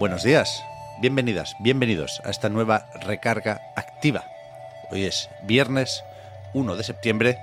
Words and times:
Buenos 0.00 0.22
días, 0.22 0.64
bienvenidas, 1.00 1.54
bienvenidos 1.60 2.22
a 2.24 2.30
esta 2.30 2.48
nueva 2.48 2.86
recarga 3.02 3.60
activa. 3.76 4.24
Hoy 4.90 5.04
es 5.04 5.28
viernes 5.42 6.02
1 6.54 6.74
de 6.76 6.82
septiembre 6.82 7.38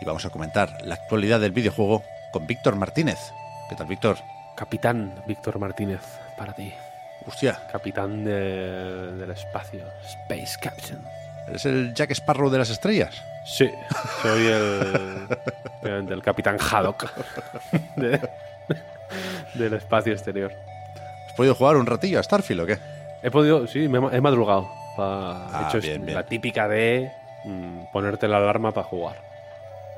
y 0.00 0.04
vamos 0.04 0.24
a 0.26 0.30
comentar 0.30 0.82
la 0.84 0.94
actualidad 0.94 1.40
del 1.40 1.52
videojuego 1.52 2.04
con 2.30 2.46
Víctor 2.46 2.76
Martínez. 2.76 3.18
¿Qué 3.68 3.76
tal, 3.76 3.86
Víctor? 3.86 4.18
Capitán 4.56 5.22
Víctor 5.26 5.58
Martínez, 5.58 6.02
para 6.36 6.52
ti. 6.52 6.72
Hostia, 7.26 7.58
Capitán 7.72 8.24
de- 8.24 9.12
del 9.16 9.30
espacio. 9.30 9.84
Space 10.04 10.58
Captain. 10.60 11.00
¿eres 11.48 11.64
el 11.64 11.94
Jack 11.94 12.10
Sparrow 12.12 12.50
de 12.50 12.58
las 12.58 12.68
estrellas? 12.70 13.20
Sí, 13.46 13.68
soy 14.20 14.46
el, 14.46 15.28
el 16.12 16.22
Capitán 16.22 16.58
Haddock 16.60 17.10
de- 17.96 18.20
del 19.54 19.72
espacio 19.74 20.12
exterior. 20.12 20.52
¿Has 21.32 21.36
podido 21.36 21.54
jugar 21.54 21.76
un 21.76 21.86
ratillo 21.86 22.18
a 22.20 22.22
Starfield 22.22 22.60
o 22.60 22.66
qué? 22.66 22.78
He 23.22 23.30
podido, 23.30 23.66
sí, 23.66 23.88
me 23.88 23.98
he 23.98 24.00
ma- 24.00 24.10
he 24.12 24.20
madrugado. 24.20 24.68
Pa- 24.96 25.48
Ah, 25.52 25.62
he 25.64 25.68
hecho 25.68 25.78
es- 25.78 25.84
bien, 25.84 26.04
bien. 26.04 26.14
la 26.14 26.24
típica 26.24 26.68
de 26.68 27.10
mm, 27.44 27.84
ponerte 27.92 28.28
la 28.28 28.36
alarma 28.38 28.72
para 28.72 28.86
jugar. 28.86 29.16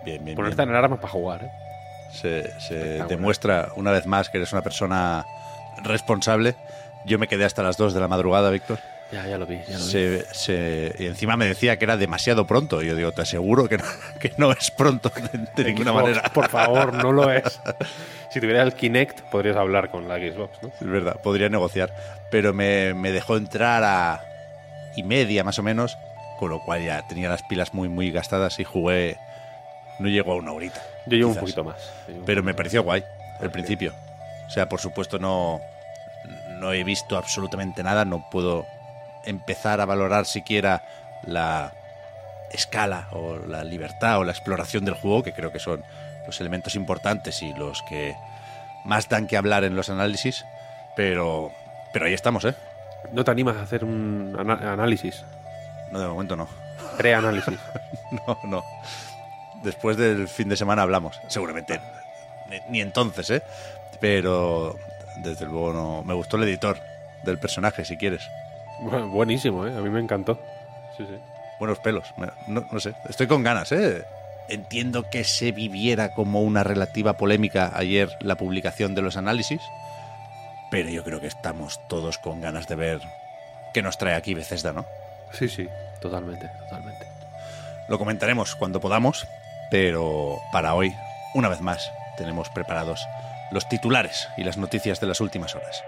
Bien, 0.05 0.25
bien, 0.25 0.37
Ponerte 0.37 0.57
bien. 0.63 0.73
la 0.73 0.79
alarma 0.79 0.97
para 0.97 1.09
jugar, 1.13 1.45
¿eh? 1.45 1.51
Se, 2.13 2.61
se 2.61 2.75
demuestra 3.09 3.69
una 3.77 3.91
vez 3.91 4.07
más 4.07 4.29
que 4.31 4.37
eres 4.39 4.53
una 4.53 4.63
persona 4.63 5.25
responsable. 5.83 6.55
Yo 7.07 7.19
me 7.19 7.27
quedé 7.27 7.45
hasta 7.45 7.63
las 7.63 7.77
2 7.77 7.93
de 7.95 8.01
la 8.01 8.07
madrugada, 8.09 8.51
Víctor. 8.51 8.79
Ya, 9.13 9.27
ya 9.29 9.39
lo 9.39 9.47
vi, 9.47 9.61
ya 9.69 9.79
lo 9.79 9.85
vi. 9.85 9.91
Se, 9.91 10.25
se- 10.35 10.95
y 10.99 11.07
encima 11.07 11.37
me 11.37 11.47
decía 11.47 11.79
que 11.79 11.85
era 11.85 11.97
demasiado 11.97 12.47
pronto. 12.47 12.83
Y 12.83 12.87
yo 12.89 12.97
digo, 12.97 13.13
te 13.13 13.23
aseguro 13.23 13.69
que 13.69 13.79
no, 13.79 13.85
que 14.21 14.33
no 14.39 14.51
es 14.53 14.71
pronto 14.71 15.11
de, 15.33 15.39
de 15.63 15.71
ninguna 15.71 15.93
Xbox, 15.93 16.03
manera. 16.03 16.23
Por 16.33 16.49
favor, 16.49 16.95
no 16.95 17.13
lo 17.13 17.31
es. 17.31 17.61
Si 18.31 18.41
tuviera 18.41 18.63
el 18.65 18.75
Kinect, 18.75 19.21
podrías 19.31 19.57
hablar 19.57 19.93
con 19.93 20.09
la 20.09 20.17
Xbox, 20.17 20.61
¿no? 20.61 20.69
Es 20.81 20.85
verdad, 20.89 21.21
podría 21.23 21.49
negociar. 21.49 21.95
Pero 22.33 22.53
me, 22.53 22.93
me 22.93 23.13
dejó 23.13 23.37
entrar 23.37 23.85
a 23.85 24.21
y 24.97 25.05
media 25.05 25.45
más 25.45 25.61
o 25.61 25.63
menos, 25.63 25.97
con 26.41 26.51
lo 26.51 26.59
cual 26.59 26.83
ya 26.85 27.07
tenía 27.07 27.29
las 27.29 27.45
pilas 27.45 27.75
muy, 27.75 27.89
muy 27.89 28.11
gastadas 28.11 28.59
y 28.59 28.65
jugué. 28.65 29.19
No 30.01 30.09
llegó 30.09 30.33
a 30.33 30.35
una 30.35 30.51
horita. 30.51 30.83
Yo 31.07 31.17
llevo 31.17 31.31
un 31.31 31.37
poquito 31.37 31.63
más. 31.63 31.77
Pero 32.27 32.43
me 32.43 32.55
pareció 32.55 32.83
guay 32.83 33.05
al 33.39 33.53
principio. 33.53 33.95
O 34.49 34.51
sea, 34.51 34.69
por 34.69 34.81
supuesto 34.81 35.21
no, 35.21 35.61
no 36.59 36.73
he 36.73 36.83
visto 36.83 37.17
absolutamente 37.17 37.85
nada, 37.85 38.05
no 38.05 38.29
puedo 38.33 38.67
empezar 39.27 39.81
a 39.81 39.87
valorar 39.87 40.27
siquiera 40.27 40.83
la 41.27 41.73
escala 42.51 43.09
o 43.13 43.37
la 43.37 43.65
libertad 43.65 44.19
o 44.19 44.25
la 44.25 44.33
exploración 44.33 44.85
del 44.85 44.95
juego, 44.95 45.23
que 45.23 45.33
creo 45.33 45.53
que 45.53 45.59
son 45.59 45.83
los 46.27 46.41
elementos 46.41 46.75
importantes 46.75 47.43
y 47.43 47.53
los 47.55 47.83
que 47.83 48.17
más 48.85 49.09
dan 49.09 49.27
que 49.27 49.37
hablar 49.37 49.65
en 49.65 49.77
los 49.77 49.91
análisis, 49.91 50.45
pero, 50.97 51.53
pero 51.93 52.07
ahí 52.07 52.15
estamos, 52.15 52.45
¿eh? 52.45 52.55
¿No 53.13 53.25
te 53.25 53.31
animas 53.31 53.57
a 53.57 53.63
hacer 53.63 53.85
un 53.85 54.35
análisis? 54.39 55.25
No, 55.91 56.01
de 56.01 56.07
momento 56.07 56.37
no. 56.37 56.49
Pre-análisis. 56.97 57.59
No, 58.29 58.39
no. 58.45 58.65
Después 59.65 59.97
del 59.97 60.29
fin 60.29 60.49
de 60.49 60.57
semana 60.57 60.83
hablamos. 60.83 61.19
Seguramente 61.27 61.81
ni, 62.49 62.61
ni 62.69 62.81
entonces, 62.81 63.29
¿eh? 63.31 63.43
Pero 64.01 64.79
desde 65.17 65.47
luego 65.47 65.73
no. 65.73 66.05
Me 66.05 66.15
gustó 66.15 66.37
el 66.37 66.45
editor 66.45 66.79
del 67.25 67.39
personaje, 67.39 67.85
si 67.85 67.97
quieres. 67.97 68.23
Bu- 68.81 69.09
Buenísimo, 69.11 69.67
¿eh? 69.67 69.77
A 69.77 69.81
mí 69.81 69.91
me 69.91 70.01
encantó. 70.01 70.39
Sí, 70.97 71.05
sí. 71.07 71.17
Buenos 71.59 71.79
pelos. 71.79 72.13
No, 72.47 72.65
no 72.71 72.81
sé. 72.81 72.95
Estoy 73.09 73.27
con 73.27 73.43
ganas, 73.43 73.71
¿eh? 73.73 74.05
Entiendo 74.49 75.09
que 75.09 75.25
se 75.25 75.53
viviera 75.53 76.13
como 76.13 76.43
una 76.43 76.63
relativa 76.65 77.15
polémica 77.15 77.73
ayer 77.75 78.11
la 78.21 78.35
publicación 78.37 78.95
de 78.95 79.03
los 79.03 79.17
análisis, 79.17 79.63
pero 80.71 80.91
yo 80.91 81.03
creo 81.05 81.21
que 81.21 81.27
estamos 81.29 81.81
todos 81.89 82.19
con 82.19 82.41
ganas 82.43 82.67
de 82.69 82.75
ver 82.77 83.01
qué 83.73 83.81
nos 83.83 83.97
trae 83.97 84.15
aquí 84.15 84.35
Bethesda, 84.35 84.73
¿no? 84.73 84.85
Sí, 85.33 85.49
sí. 85.49 85.67
Totalmente, 86.01 86.49
totalmente. 86.69 87.07
Lo 87.89 87.99
comentaremos 87.99 88.55
cuando 88.57 88.81
podamos, 88.81 89.27
pero 89.71 90.39
para 90.53 90.75
hoy, 90.75 90.95
una 91.35 91.49
vez 91.49 91.61
más, 91.63 91.91
tenemos 92.19 92.51
preparados 92.51 93.07
los 93.51 93.67
titulares 93.69 94.29
y 94.37 94.45
las 94.45 94.59
noticias 94.59 95.01
de 95.01 95.07
las 95.07 95.21
últimas 95.21 95.55
horas. 95.55 95.83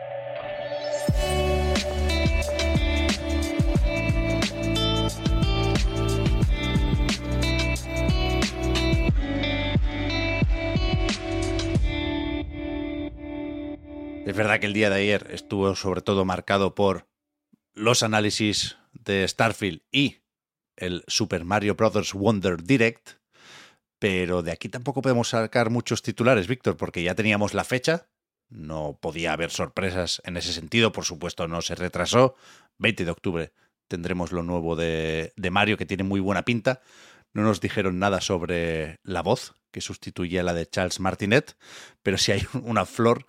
Es 14.37 14.39
verdad 14.39 14.61
que 14.61 14.67
el 14.67 14.75
día 14.75 14.91
de 14.91 14.97
ayer 14.97 15.29
estuvo 15.31 15.75
sobre 15.75 16.03
todo 16.03 16.27
marcado 16.27 16.75
por 16.75 17.09
los 17.73 18.03
análisis 18.03 18.77
de 18.93 19.27
Starfield 19.27 19.81
y 19.91 20.19
el 20.77 21.05
Super 21.07 21.47
Mario 21.47 21.75
Bros. 21.75 22.13
Wonder 22.13 22.63
Direct, 22.63 23.13
pero 23.99 24.43
de 24.43 24.53
aquí 24.53 24.69
tampoco 24.69 25.01
podemos 25.01 25.31
sacar 25.31 25.71
muchos 25.71 26.03
titulares, 26.03 26.49
Víctor, 26.49 26.77
porque 26.77 27.03
ya 27.03 27.15
teníamos 27.15 27.55
la 27.55 27.65
fecha, 27.65 28.09
no 28.51 28.99
podía 29.01 29.33
haber 29.33 29.51
sorpresas 29.51 30.21
en 30.27 30.37
ese 30.37 30.53
sentido, 30.53 30.93
por 30.93 31.07
supuesto 31.07 31.49
no 31.49 31.63
se 31.63 31.75
retrasó, 31.75 32.37
20 32.77 33.07
de 33.07 33.11
octubre 33.11 33.53
tendremos 33.89 34.33
lo 34.33 34.43
nuevo 34.43 34.77
de, 34.77 35.33
Mario, 35.51 35.79
que 35.79 35.87
tiene 35.87 36.05
muy 36.05 36.21
buena 36.21 36.45
pinta, 36.45 36.83
no 37.33 37.41
nos 37.41 37.63
dijeron 37.63 37.99
nada 37.99 38.21
sobre 38.21 38.99
la 39.03 39.23
voz, 39.23 39.55
que 39.71 39.81
sustituye 39.81 40.41
a 40.41 40.43
la 40.43 40.53
de 40.53 40.67
Charles 40.67 41.01
Martinet, 41.01 41.57
pero 42.03 42.19
sí 42.19 42.33
hay 42.33 42.47
una 42.65 42.85
flor 42.85 43.25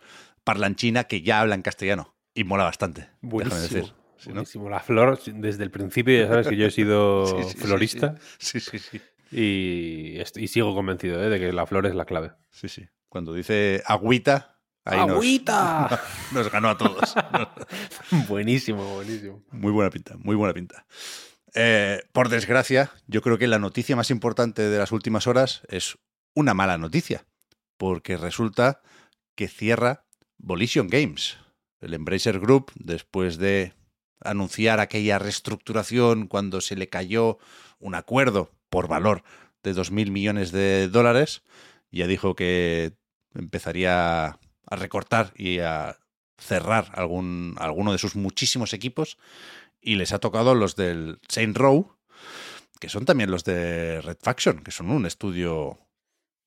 parlanchina 0.47 1.03
que 1.03 1.21
ya 1.21 1.41
habla 1.41 1.55
en 1.55 1.61
castellano, 1.61 2.15
y 2.33 2.45
mola 2.45 2.63
bastante, 2.63 3.09
Buenísimo. 3.19 3.61
decir. 3.61 3.93
Sí, 4.15 4.29
¿no? 4.29 4.35
Buenísimo. 4.35 4.69
La 4.69 4.79
flor, 4.79 5.19
desde 5.25 5.63
el 5.65 5.71
principio, 5.71 6.17
ya 6.17 6.29
sabes 6.29 6.47
que 6.47 6.55
yo 6.55 6.65
he 6.65 6.71
sido 6.71 7.25
Sí, 7.37 7.43
sí, 7.43 7.49
sí, 7.51 7.57
florista 7.57 8.15
Sí, 8.39 8.59
sí, 8.61 8.79
sí. 8.79 9.01
Y, 9.29 10.47
sigo 10.47 10.73
convencido 10.73 11.21
¿eh? 11.21 11.29
de 11.29 11.37
que 11.37 11.51
la 11.51 11.65
flor 11.65 11.85
es 11.85 11.95
la 11.95 12.05
clave. 12.05 12.31
Sí, 12.49 12.69
sí. 12.69 12.87
Cuando 13.09 13.33
dice 13.33 13.83
agüita, 13.85 14.61
ahí 14.85 14.99
nos- 14.99 15.17
¡Agüita! 15.17 16.01
nos, 16.31 16.49
ganó 16.49 16.69
a 16.69 16.77
todos. 16.77 17.13
buenísimo, 18.29 18.95
buenísimo. 18.95 19.43
muy 19.51 19.73
buena 19.73 19.89
pinta, 19.89 20.15
muy 20.17 20.37
buena 20.37 20.53
pinta. 20.53 20.85
Eh, 21.53 22.03
por 22.13 22.29
desgracia, 22.29 22.89
yo 23.07 23.21
creo 23.21 23.37
que 23.37 23.47
la 23.47 23.59
noticia 23.59 23.97
más 23.97 24.11
importante 24.11 24.61
de 24.61 24.77
las 24.77 24.93
últimas 24.93 25.27
horas 25.27 25.63
es 25.67 25.97
una 26.33 26.53
mala 26.53 26.77
noticia, 26.77 27.25
porque 27.75 28.15
resulta 28.15 28.81
que 29.35 29.49
cierra 29.49 30.06
Volition 30.37 30.87
Games, 30.87 31.37
el 31.81 31.93
Embracer 31.93 32.39
Group, 32.39 32.71
después 32.75 33.37
de 33.37 33.73
anunciar 34.21 34.79
aquella 34.79 35.19
reestructuración 35.19 36.27
cuando 36.27 36.61
se 36.61 36.75
le 36.75 36.89
cayó 36.89 37.37
un 37.79 37.95
acuerdo 37.95 38.51
por 38.69 38.87
valor 38.87 39.23
de 39.63 39.73
2.000 39.73 40.11
millones 40.11 40.51
de 40.51 40.87
dólares, 40.87 41.43
ya 41.91 42.07
dijo 42.07 42.35
que 42.35 42.93
empezaría 43.33 44.25
a 44.25 44.75
recortar 44.75 45.33
y 45.35 45.59
a 45.59 45.97
cerrar 46.37 46.91
algún, 46.93 47.55
alguno 47.57 47.91
de 47.91 47.97
sus 47.97 48.15
muchísimos 48.15 48.73
equipos 48.73 49.17
y 49.81 49.95
les 49.95 50.11
ha 50.11 50.19
tocado 50.19 50.55
los 50.55 50.75
del 50.75 51.19
Saint 51.27 51.55
Row, 51.55 51.97
que 52.79 52.89
son 52.89 53.05
también 53.05 53.31
los 53.31 53.43
de 53.43 54.01
Red 54.01 54.17
Faction, 54.21 54.63
que 54.63 54.71
son 54.71 54.91
un 54.91 55.05
estudio 55.05 55.79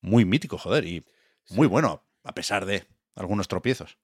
muy 0.01 0.25
mítico, 0.25 0.59
joder, 0.59 0.85
y 0.87 1.05
muy 1.51 1.67
bueno, 1.67 2.05
a 2.23 2.33
pesar 2.33 2.67
de 2.67 2.87
algunos 3.15 3.49
tropiezos. 3.49 3.99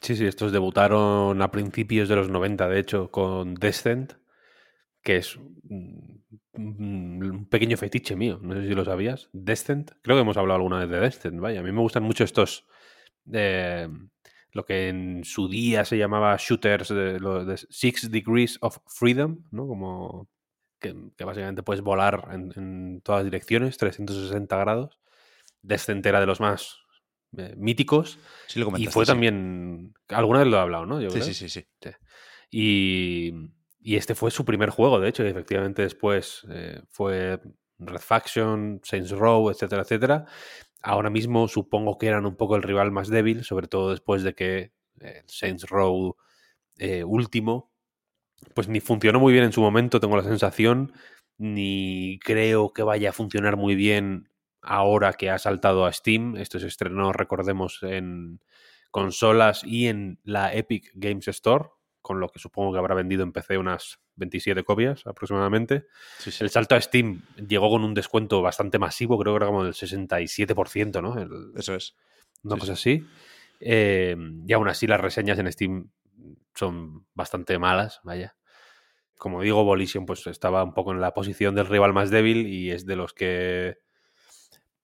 Sí, 0.00 0.16
sí, 0.16 0.26
estos 0.26 0.52
debutaron 0.52 1.40
a 1.42 1.50
principios 1.50 2.08
de 2.08 2.16
los 2.16 2.28
90, 2.28 2.68
de 2.68 2.80
hecho, 2.80 3.10
con 3.10 3.54
Descent, 3.54 4.14
que 5.02 5.16
es 5.16 5.36
un 5.36 7.46
pequeño 7.50 7.76
fetiche 7.76 8.16
mío, 8.16 8.38
no 8.42 8.54
sé 8.54 8.66
si 8.66 8.74
lo 8.74 8.84
sabías. 8.84 9.28
Descent, 9.32 9.92
creo 10.02 10.16
que 10.16 10.22
hemos 10.22 10.36
hablado 10.36 10.56
alguna 10.56 10.80
vez 10.80 10.90
de 10.90 11.00
Descent, 11.00 11.40
vaya, 11.40 11.60
a 11.60 11.62
mí 11.62 11.72
me 11.72 11.80
gustan 11.80 12.02
mucho 12.02 12.24
estos, 12.24 12.66
eh, 13.32 13.88
lo 14.52 14.64
que 14.64 14.88
en 14.88 15.24
su 15.24 15.48
día 15.48 15.84
se 15.84 15.96
llamaba 15.96 16.36
shooters 16.38 16.88
de, 16.88 17.18
de 17.18 17.56
Six 17.70 18.10
Degrees 18.10 18.58
of 18.60 18.78
Freedom, 18.86 19.44
¿no? 19.50 19.66
Como 19.66 20.28
que, 20.78 20.94
que 21.16 21.24
básicamente 21.24 21.62
puedes 21.62 21.82
volar 21.82 22.28
en, 22.32 22.52
en 22.56 23.00
todas 23.02 23.24
direcciones, 23.24 23.78
360 23.78 24.56
grados. 24.56 24.98
Descent 25.62 26.04
era 26.04 26.20
de 26.20 26.26
los 26.26 26.40
más 26.40 26.81
eh, 27.36 27.54
míticos. 27.56 28.18
Sí, 28.46 28.60
lo 28.60 28.76
Y 28.78 28.86
fue 28.86 29.04
sí. 29.04 29.12
también. 29.12 29.94
Alguna 30.08 30.40
vez 30.40 30.48
lo 30.48 30.56
he 30.56 30.60
hablado, 30.60 30.86
¿no? 30.86 31.00
Yo 31.00 31.10
Sí, 31.10 31.14
creo. 31.20 31.26
sí, 31.26 31.34
sí, 31.34 31.48
sí. 31.48 31.66
Y, 32.50 33.32
y 33.80 33.96
este 33.96 34.14
fue 34.14 34.30
su 34.30 34.44
primer 34.44 34.70
juego, 34.70 35.00
de 35.00 35.08
hecho, 35.08 35.24
y 35.24 35.28
efectivamente 35.28 35.82
después 35.82 36.46
eh, 36.50 36.82
fue 36.90 37.40
Red 37.78 38.00
Faction, 38.00 38.80
Saints 38.84 39.10
Row, 39.10 39.50
etcétera, 39.50 39.82
etcétera. 39.82 40.26
Ahora 40.82 41.10
mismo 41.10 41.48
supongo 41.48 41.96
que 41.96 42.08
eran 42.08 42.26
un 42.26 42.36
poco 42.36 42.56
el 42.56 42.62
rival 42.62 42.90
más 42.90 43.08
débil, 43.08 43.44
sobre 43.44 43.68
todo 43.68 43.90
después 43.90 44.22
de 44.22 44.34
que 44.34 44.72
Saints 45.26 45.68
Row 45.68 46.16
eh, 46.78 47.04
último, 47.04 47.72
pues 48.54 48.68
ni 48.68 48.80
funcionó 48.80 49.20
muy 49.20 49.32
bien 49.32 49.44
en 49.44 49.52
su 49.52 49.60
momento, 49.60 50.00
tengo 50.00 50.16
la 50.16 50.22
sensación, 50.24 50.92
ni 51.38 52.18
creo 52.24 52.72
que 52.72 52.82
vaya 52.82 53.10
a 53.10 53.12
funcionar 53.12 53.56
muy 53.56 53.74
bien 53.74 54.28
ahora 54.62 55.12
que 55.14 55.30
ha 55.30 55.38
saltado 55.38 55.84
a 55.84 55.92
Steam. 55.92 56.36
Esto 56.36 56.58
se 56.58 56.68
estrenó, 56.68 57.12
recordemos, 57.12 57.82
en 57.82 58.40
consolas 58.90 59.62
y 59.64 59.88
en 59.88 60.18
la 60.24 60.54
Epic 60.54 60.90
Games 60.94 61.28
Store, 61.28 61.66
con 62.00 62.20
lo 62.20 62.28
que 62.28 62.38
supongo 62.38 62.72
que 62.72 62.78
habrá 62.78 62.94
vendido 62.94 63.22
en 63.22 63.32
PC 63.32 63.58
unas 63.58 64.00
27 64.16 64.64
copias 64.64 65.06
aproximadamente. 65.06 65.86
Sí, 66.18 66.30
sí. 66.30 66.44
El 66.44 66.50
salto 66.50 66.74
a 66.74 66.80
Steam 66.80 67.22
llegó 67.48 67.70
con 67.70 67.84
un 67.84 67.94
descuento 67.94 68.42
bastante 68.42 68.78
masivo, 68.78 69.18
creo 69.18 69.32
que 69.34 69.36
era 69.38 69.46
como 69.46 69.64
del 69.64 69.74
67%, 69.74 71.00
¿no? 71.00 71.18
El- 71.18 71.52
Eso 71.56 71.74
es. 71.74 71.96
una 72.44 72.56
Sí, 72.56 72.60
cosa 72.60 72.72
así. 72.74 73.06
Eh, 73.60 74.16
y 74.46 74.52
aún 74.52 74.68
así 74.68 74.86
las 74.86 75.00
reseñas 75.00 75.38
en 75.38 75.50
Steam 75.52 75.90
son 76.54 77.06
bastante 77.14 77.58
malas, 77.58 78.00
vaya. 78.04 78.36
Como 79.16 79.40
digo, 79.40 79.62
Volition 79.64 80.04
pues 80.04 80.26
estaba 80.26 80.64
un 80.64 80.74
poco 80.74 80.92
en 80.92 81.00
la 81.00 81.14
posición 81.14 81.54
del 81.54 81.66
rival 81.68 81.92
más 81.92 82.10
débil 82.10 82.46
y 82.48 82.70
es 82.72 82.84
de 82.84 82.96
los 82.96 83.14
que... 83.14 83.78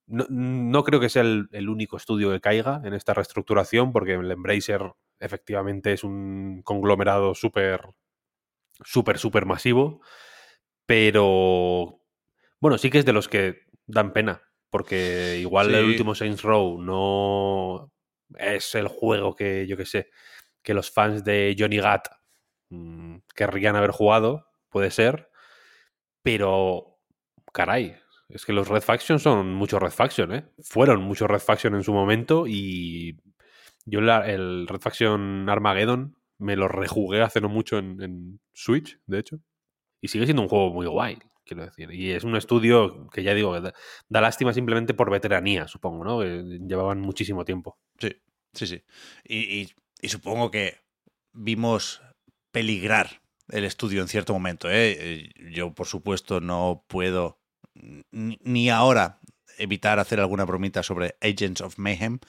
No, 0.08 0.26
no 0.28 0.84
creo 0.84 1.00
que 1.00 1.08
sea 1.08 1.22
el, 1.22 1.49
el 1.52 1.69
único 1.69 1.96
estudio 1.96 2.31
que 2.31 2.40
caiga 2.40 2.81
en 2.84 2.94
esta 2.94 3.14
reestructuración 3.14 3.93
porque 3.93 4.14
el 4.14 4.31
Embracer 4.31 4.93
efectivamente 5.20 5.93
es 5.93 6.02
un 6.02 6.62
conglomerado 6.64 7.34
súper, 7.34 7.82
súper, 8.84 9.19
súper 9.19 9.46
masivo. 9.46 10.00
Pero 10.87 12.00
bueno, 12.60 12.78
sí 12.78 12.90
que 12.90 12.99
es 12.99 13.05
de 13.05 13.12
los 13.12 13.28
que 13.28 13.62
dan 13.87 14.12
pena. 14.12 14.43
Porque 14.70 15.38
igual 15.40 15.75
el 15.75 15.87
último 15.87 16.14
Saints 16.14 16.43
Row 16.43 16.81
no 16.82 17.90
es 18.37 18.75
el 18.75 18.88
juego 18.88 19.34
que, 19.34 19.66
yo 19.66 19.78
que 19.78 19.87
sé, 19.87 20.10
que 20.62 20.75
los 20.75 20.90
fans 20.90 21.25
de 21.25 21.56
Johnny 21.58 21.78
Gat 21.78 22.08
mm, 22.69 23.16
querrían 23.34 23.76
haber 23.76 23.93
jugado, 23.93 24.46
puede 24.69 24.90
ser. 24.90 25.31
Pero, 26.22 26.99
caray, 27.52 27.96
es 28.29 28.45
que 28.45 28.53
los 28.53 28.69
Red 28.69 28.83
Faction 28.83 29.19
son 29.19 29.55
muchos 29.55 29.81
Red 29.81 29.91
Faction, 29.93 30.35
¿eh? 30.35 30.45
Fueron 30.63 31.03
muchos 31.03 31.29
Red 31.29 31.41
Faction 31.41 31.75
en 31.75 31.83
su 31.83 31.93
momento 31.93 32.45
y 32.47 33.17
yo 33.87 34.01
la- 34.01 34.29
el 34.31 34.67
Red 34.69 34.81
Faction 34.81 35.49
Armageddon 35.49 36.17
me 36.39 36.57
lo 36.57 36.69
rejugué 36.69 37.23
hace 37.23 37.41
no 37.41 37.49
mucho 37.49 37.79
en, 37.79 38.41
Switch, 38.53 38.99
de 39.07 39.19
hecho. 39.21 39.41
Y 40.01 40.09
sigue 40.09 40.27
siendo 40.27 40.43
un 40.43 40.49
juego 40.49 40.73
muy 40.73 40.87
guay, 40.87 41.19
quiero 41.45 41.65
decir. 41.65 41.93
Y 41.93 42.13
es 42.13 42.25
un 42.25 42.37
estudio 42.37 43.09
que 43.09 43.23
ya 43.23 43.35
digo, 43.35 43.61
da, 43.61 43.73
da 44.09 44.21
lástima 44.21 44.53
simplemente 44.53 44.95
por 44.95 45.11
veteranía, 45.11 45.67
supongo, 45.69 46.05
¿no? 46.05 46.23
Llevaban 46.23 47.01
muchísimo 47.01 47.45
tiempo. 47.45 47.79
Sí, 47.99 48.11
sí, 48.53 48.67
sí. 48.67 48.83
Y, 49.25 49.63
y- 49.63 49.69
y 50.01 50.09
supongo 50.09 50.51
que 50.51 50.79
vimos 51.33 52.03
peligrar 52.53 53.23
el 53.49 53.65
estudio 53.65 54.03
en 54.03 54.09
cierto 54.09 54.33
momento. 54.33 54.71
¿eh? 54.71 54.97
Eh, 54.99 55.31
Yo, 55.53 55.75
por 55.75 55.87
supuesto, 55.87 56.41
no 56.41 56.85
puedo 56.89 57.41
ni, 58.11 58.71
ahora 58.71 59.21
evitar 59.59 59.99
hacer 59.99 60.21
alguna 60.21 60.45
bromita 60.45 60.83
sobre 60.83 61.17
Agents 61.21 61.61
of 61.61 61.79
Mayhem, 61.79 62.21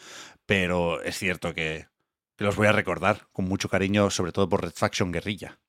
pero 0.46 1.02
es 1.02 1.18
cierto 1.18 1.54
que, 1.54 1.88
que 2.36 2.44
los 2.44 2.56
voy 2.56 2.68
a 2.68 2.72
recordar 2.72 3.28
con 3.32 3.46
mucho 3.46 3.70
cariño, 3.70 4.10
sobre 4.10 4.32
todo 4.32 4.50
por 4.50 4.64
Red 4.64 4.74
Faction 4.76 5.12
Guerrilla, 5.12 5.60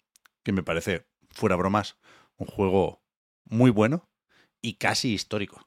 que 0.42 0.52
me 0.52 0.62
parece, 0.62 1.06
fuera 1.30 1.56
bromas, 1.56 1.96
un 2.36 2.46
juego 2.46 3.02
muy 3.44 3.70
bueno 3.70 4.08
y 4.62 4.74
casi 4.74 5.12
histórico. 5.12 5.66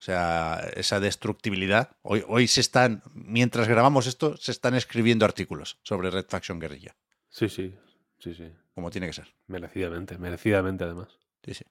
O 0.00 0.02
sea, 0.02 0.66
esa 0.76 0.98
destructibilidad. 0.98 1.90
Hoy, 2.00 2.24
hoy 2.26 2.48
se 2.48 2.62
están, 2.62 3.02
mientras 3.12 3.68
grabamos 3.68 4.06
esto, 4.06 4.36
se 4.38 4.50
están 4.50 4.74
escribiendo 4.74 5.26
artículos 5.26 5.78
sobre 5.82 6.10
Red 6.10 6.24
Faction 6.28 6.58
Guerrilla, 6.58 6.96
Sí, 7.28 7.50
sí, 7.50 7.74
sí, 8.18 8.34
sí. 8.34 8.50
como 8.74 8.90
tiene 8.90 9.06
que 9.06 9.12
ser. 9.12 9.34
Merecidamente, 9.46 10.16
merecidamente 10.16 10.84
además. 10.84 11.08
Sí, 11.44 11.52
sí. 11.52 11.64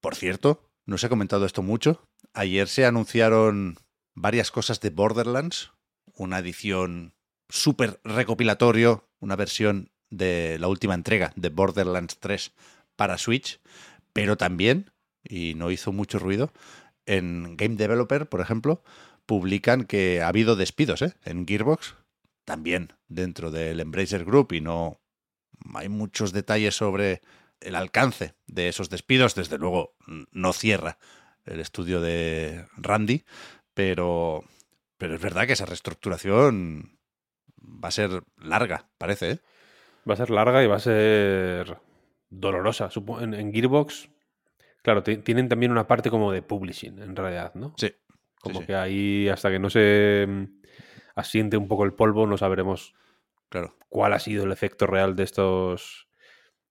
Por 0.00 0.14
cierto, 0.14 0.67
no 0.88 0.96
se 0.96 1.06
ha 1.06 1.10
comentado 1.10 1.44
esto 1.44 1.62
mucho. 1.62 2.08
Ayer 2.32 2.66
se 2.66 2.86
anunciaron 2.86 3.76
varias 4.14 4.50
cosas 4.50 4.80
de 4.80 4.88
Borderlands, 4.88 5.70
una 6.14 6.38
edición 6.38 7.12
súper 7.50 8.00
recopilatorio, 8.04 9.06
una 9.20 9.36
versión 9.36 9.90
de 10.08 10.56
la 10.58 10.66
última 10.66 10.94
entrega 10.94 11.34
de 11.36 11.50
Borderlands 11.50 12.18
3 12.18 12.54
para 12.96 13.18
Switch, 13.18 13.60
pero 14.14 14.38
también, 14.38 14.90
y 15.22 15.52
no 15.56 15.70
hizo 15.70 15.92
mucho 15.92 16.18
ruido, 16.18 16.54
en 17.04 17.58
Game 17.58 17.76
Developer, 17.76 18.26
por 18.26 18.40
ejemplo, 18.40 18.82
publican 19.26 19.84
que 19.84 20.22
ha 20.22 20.28
habido 20.28 20.56
despidos 20.56 21.02
¿eh? 21.02 21.12
en 21.22 21.46
Gearbox, 21.46 21.96
también 22.46 22.94
dentro 23.08 23.50
del 23.50 23.80
Embracer 23.80 24.24
Group, 24.24 24.54
y 24.54 24.62
no 24.62 25.02
hay 25.74 25.90
muchos 25.90 26.32
detalles 26.32 26.74
sobre 26.74 27.20
el 27.60 27.74
alcance 27.74 28.34
de 28.46 28.68
esos 28.68 28.90
despidos. 28.90 29.34
Desde 29.34 29.58
luego, 29.58 29.94
no 30.32 30.52
cierra 30.52 30.98
el 31.44 31.60
estudio 31.60 32.00
de 32.00 32.66
Randy, 32.76 33.24
pero, 33.74 34.44
pero 34.98 35.14
es 35.14 35.20
verdad 35.20 35.46
que 35.46 35.52
esa 35.54 35.66
reestructuración 35.66 36.98
va 37.60 37.88
a 37.88 37.92
ser 37.92 38.22
larga, 38.36 38.88
parece. 38.98 39.30
¿eh? 39.30 39.38
Va 40.08 40.14
a 40.14 40.16
ser 40.18 40.30
larga 40.30 40.62
y 40.62 40.66
va 40.66 40.76
a 40.76 40.80
ser 40.80 41.78
dolorosa. 42.30 42.88
En, 43.20 43.34
en 43.34 43.52
Gearbox, 43.52 44.08
claro, 44.82 45.02
ti- 45.02 45.18
tienen 45.18 45.48
también 45.48 45.72
una 45.72 45.86
parte 45.86 46.10
como 46.10 46.32
de 46.32 46.42
publishing, 46.42 46.98
en 47.00 47.16
realidad, 47.16 47.54
¿no? 47.54 47.74
Sí. 47.76 47.94
Como 48.40 48.60
sí. 48.60 48.66
que 48.66 48.74
ahí, 48.74 49.28
hasta 49.28 49.50
que 49.50 49.58
no 49.58 49.68
se 49.70 50.26
mm, 50.28 50.44
asiente 51.16 51.56
un 51.56 51.68
poco 51.68 51.84
el 51.84 51.92
polvo, 51.94 52.26
no 52.26 52.36
sabremos 52.36 52.94
Claro. 53.48 53.74
cuál 53.88 54.12
ha 54.12 54.18
sido 54.18 54.44
el 54.44 54.52
efecto 54.52 54.86
real 54.86 55.16
de 55.16 55.22
estos 55.24 56.07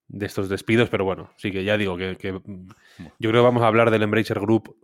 de 0.07 0.25
estos 0.25 0.49
despidos, 0.49 0.89
pero 0.89 1.03
bueno, 1.05 1.31
sí 1.37 1.51
que 1.51 1.63
ya 1.63 1.77
digo 1.77 1.97
que, 1.97 2.15
que, 2.15 2.31
yo 2.31 3.29
creo 3.29 3.31
que 3.31 3.39
vamos 3.39 3.63
a 3.63 3.67
hablar 3.67 3.91
del 3.91 4.03
Embracer 4.03 4.39
Group 4.39 4.75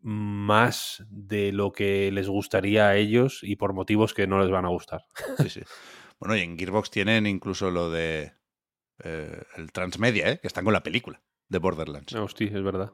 más 0.00 1.04
de 1.08 1.52
lo 1.52 1.72
que 1.72 2.10
les 2.10 2.28
gustaría 2.28 2.88
a 2.88 2.96
ellos 2.96 3.40
y 3.42 3.56
por 3.56 3.72
motivos 3.72 4.14
que 4.14 4.26
no 4.26 4.40
les 4.40 4.50
van 4.50 4.64
a 4.64 4.68
gustar. 4.68 5.06
Sí, 5.38 5.48
sí. 5.48 5.60
Bueno, 6.18 6.36
y 6.36 6.40
en 6.40 6.56
Gearbox 6.56 6.90
tienen 6.90 7.26
incluso 7.26 7.72
lo 7.72 7.90
de 7.90 8.32
eh, 9.02 9.42
el 9.56 9.72
transmedia, 9.72 10.30
¿eh? 10.30 10.38
que 10.38 10.46
están 10.46 10.64
con 10.64 10.72
la 10.72 10.82
película 10.82 11.20
de 11.48 11.58
Borderlands. 11.58 12.14
Hostia, 12.14 12.46
es 12.46 12.62
verdad. 12.62 12.92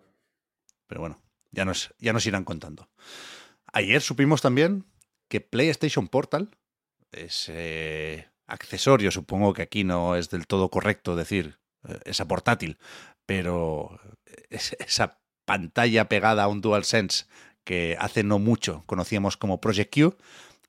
Pero 0.87 1.03
bueno, 1.03 1.23
ya 1.51 1.67
nos, 1.67 1.95
ya 1.99 2.15
nos 2.15 2.27
irán 2.27 2.45
contando. 2.45 2.89
Ayer 3.73 4.01
supimos 4.01 4.41
también 4.41 4.87
que 5.29 5.43
PlayStation 5.43 6.09
Portal, 6.09 6.57
ese 7.13 8.31
accesorio, 8.47 9.11
supongo 9.11 9.53
que 9.53 9.63
aquí 9.63 9.85
no 9.85 10.17
es 10.17 10.31
del 10.31 10.47
todo 10.47 10.71
correcto 10.71 11.15
decir 11.15 11.59
esa 12.05 12.29
portátil, 12.29 12.79
pero 13.27 13.99
es- 14.51 14.77
esa 14.79 15.19
pantalla 15.45 16.09
pegada 16.09 16.45
a 16.45 16.49
un 16.49 16.61
DualSense 16.61 17.27
que 17.65 17.97
hace 18.01 18.23
no 18.23 18.39
mucho 18.39 18.83
conocíamos 18.87 19.37
como 19.37 19.61
Project 19.61 19.95
Q, 19.95 20.17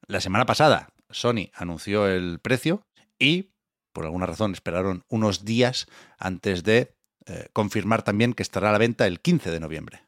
la 0.08 0.22
semana 0.22 0.46
pasada 0.46 0.90
Sony 1.10 1.50
anunció 1.54 2.08
el 2.08 2.40
precio 2.40 2.82
y, 3.18 3.52
por 3.94 4.06
alguna 4.06 4.26
razón, 4.26 4.54
esperaron 4.54 5.04
unos 5.10 5.46
días 5.46 5.88
antes 6.18 6.64
de 6.64 6.94
eh, 7.26 7.48
confirmar 7.54 8.04
también 8.04 8.34
que 8.34 8.44
estará 8.44 8.70
a 8.70 8.72
la 8.72 8.78
venta 8.78 9.06
el 9.08 9.20
15 9.20 9.52
de 9.52 9.60
noviembre. 9.60 10.02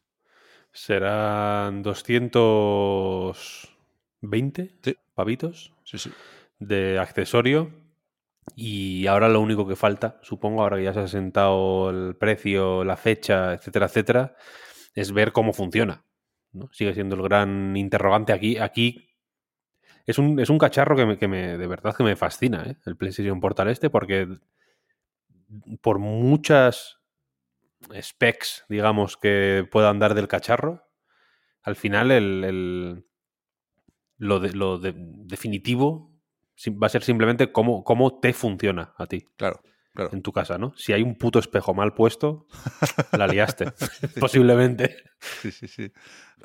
Serán 0.74 1.84
220 1.84 4.72
Sí. 4.84 4.96
pavitos 5.14 5.74
Sí, 5.84 5.98
sí. 5.98 6.12
de 6.60 7.00
accesorio. 7.00 7.72
Y 8.56 9.08
ahora 9.08 9.30
lo 9.30 9.40
único 9.42 9.68
que 9.68 9.76
falta, 9.76 10.20
supongo, 10.24 10.64
ahora 10.64 10.78
que 10.78 10.84
ya 10.84 10.94
se 10.94 11.00
ha 11.02 11.08
sentado 11.08 11.90
el 11.90 12.16
precio, 12.16 12.84
la 12.84 12.98
fecha, 12.98 13.54
etcétera, 13.54 13.86
etcétera, 13.86 14.36
es 14.96 15.12
ver 15.14 15.32
cómo 15.32 15.54
funciona. 15.54 16.06
¿no? 16.54 16.70
Sigue 16.74 16.94
siendo 16.94 17.16
el 17.16 17.22
gran 17.24 17.78
interrogante 17.78 18.34
aquí. 18.34 18.58
Aquí 18.58 19.10
es 20.06 20.20
un, 20.20 20.40
es 20.40 20.50
un 20.50 20.60
cacharro 20.60 20.96
que, 20.96 21.06
me, 21.06 21.18
que 21.18 21.28
me- 21.28 21.58
de 21.58 21.68
verdad 21.68 21.96
que 21.96 22.04
me 22.04 22.16
fascina, 22.16 22.64
¿eh? 22.68 22.78
el 22.86 22.98
PlayStation 22.98 23.40
Portal 23.40 23.70
este, 23.70 23.90
porque 23.90 24.28
por 25.82 26.00
muchas 26.00 27.00
specs, 28.02 28.66
digamos, 28.70 29.18
que 29.18 29.68
puedan 29.72 30.00
dar 30.00 30.14
del 30.16 30.28
cacharro, 30.28 30.84
al 31.64 31.76
final 31.76 32.12
el, 32.12 32.44
el- 32.46 33.06
lo, 34.18 34.40
de- 34.40 34.54
lo 34.54 34.78
de- 34.78 34.94
definitivo 34.98 36.11
va 36.70 36.88
a 36.88 36.90
ser 36.90 37.04
simplemente 37.04 37.52
cómo, 37.52 37.84
cómo 37.84 38.20
te 38.20 38.34
funciona 38.34 38.94
a 38.98 39.08
ti 39.08 39.26
Claro, 39.38 39.62
claro. 39.94 40.12
en 40.14 40.22
tu 40.22 40.32
casa, 40.32 40.58
¿no? 40.58 40.74
Si 40.78 40.94
hay 40.94 41.02
un 41.02 41.16
puto 41.16 41.40
espejo 41.40 41.74
mal 41.74 41.94
puesto, 41.94 42.48
la 43.18 43.28
liaste, 43.28 43.72
posiblemente. 44.20 44.98
Sí, 45.20 45.52
sí, 45.52 45.68
sí. 45.68 45.92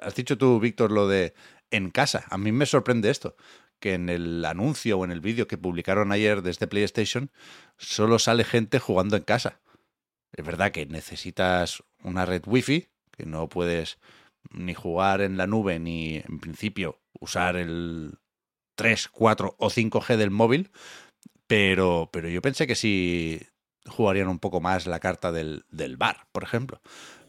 Has 0.00 0.14
dicho 0.14 0.36
tú, 0.38 0.60
Víctor, 0.60 0.92
lo 0.92 1.08
de 1.08 1.34
en 1.70 1.90
casa. 1.90 2.24
A 2.30 2.38
mí 2.38 2.52
me 2.52 2.66
sorprende 2.66 3.10
esto, 3.10 3.36
que 3.80 3.94
en 3.94 4.08
el 4.08 4.44
anuncio 4.44 4.98
o 4.98 5.04
en 5.04 5.10
el 5.10 5.20
vídeo 5.20 5.46
que 5.46 5.58
publicaron 5.58 6.12
ayer 6.12 6.42
desde 6.42 6.66
PlayStation 6.66 7.30
solo 7.76 8.18
sale 8.18 8.44
gente 8.44 8.78
jugando 8.78 9.16
en 9.16 9.22
casa. 9.22 9.60
Es 10.32 10.44
verdad 10.44 10.72
que 10.72 10.86
necesitas 10.86 11.82
una 12.02 12.26
red 12.26 12.42
wifi, 12.46 12.88
que 13.10 13.26
no 13.26 13.48
puedes 13.48 13.98
ni 14.50 14.74
jugar 14.74 15.20
en 15.22 15.36
la 15.36 15.46
nube 15.46 15.78
ni 15.78 16.16
en 16.16 16.38
principio 16.38 17.00
usar 17.18 17.56
el 17.56 18.18
3, 18.76 19.08
4 19.08 19.56
o 19.58 19.70
5G 19.70 20.16
del 20.16 20.30
móvil, 20.30 20.70
pero, 21.46 22.10
pero 22.12 22.28
yo 22.28 22.42
pensé 22.42 22.66
que 22.66 22.74
sí 22.74 23.40
jugarían 23.86 24.28
un 24.28 24.38
poco 24.38 24.60
más 24.60 24.86
la 24.86 25.00
carta 25.00 25.32
del, 25.32 25.64
del 25.70 25.96
bar, 25.96 26.26
por 26.32 26.42
ejemplo. 26.42 26.80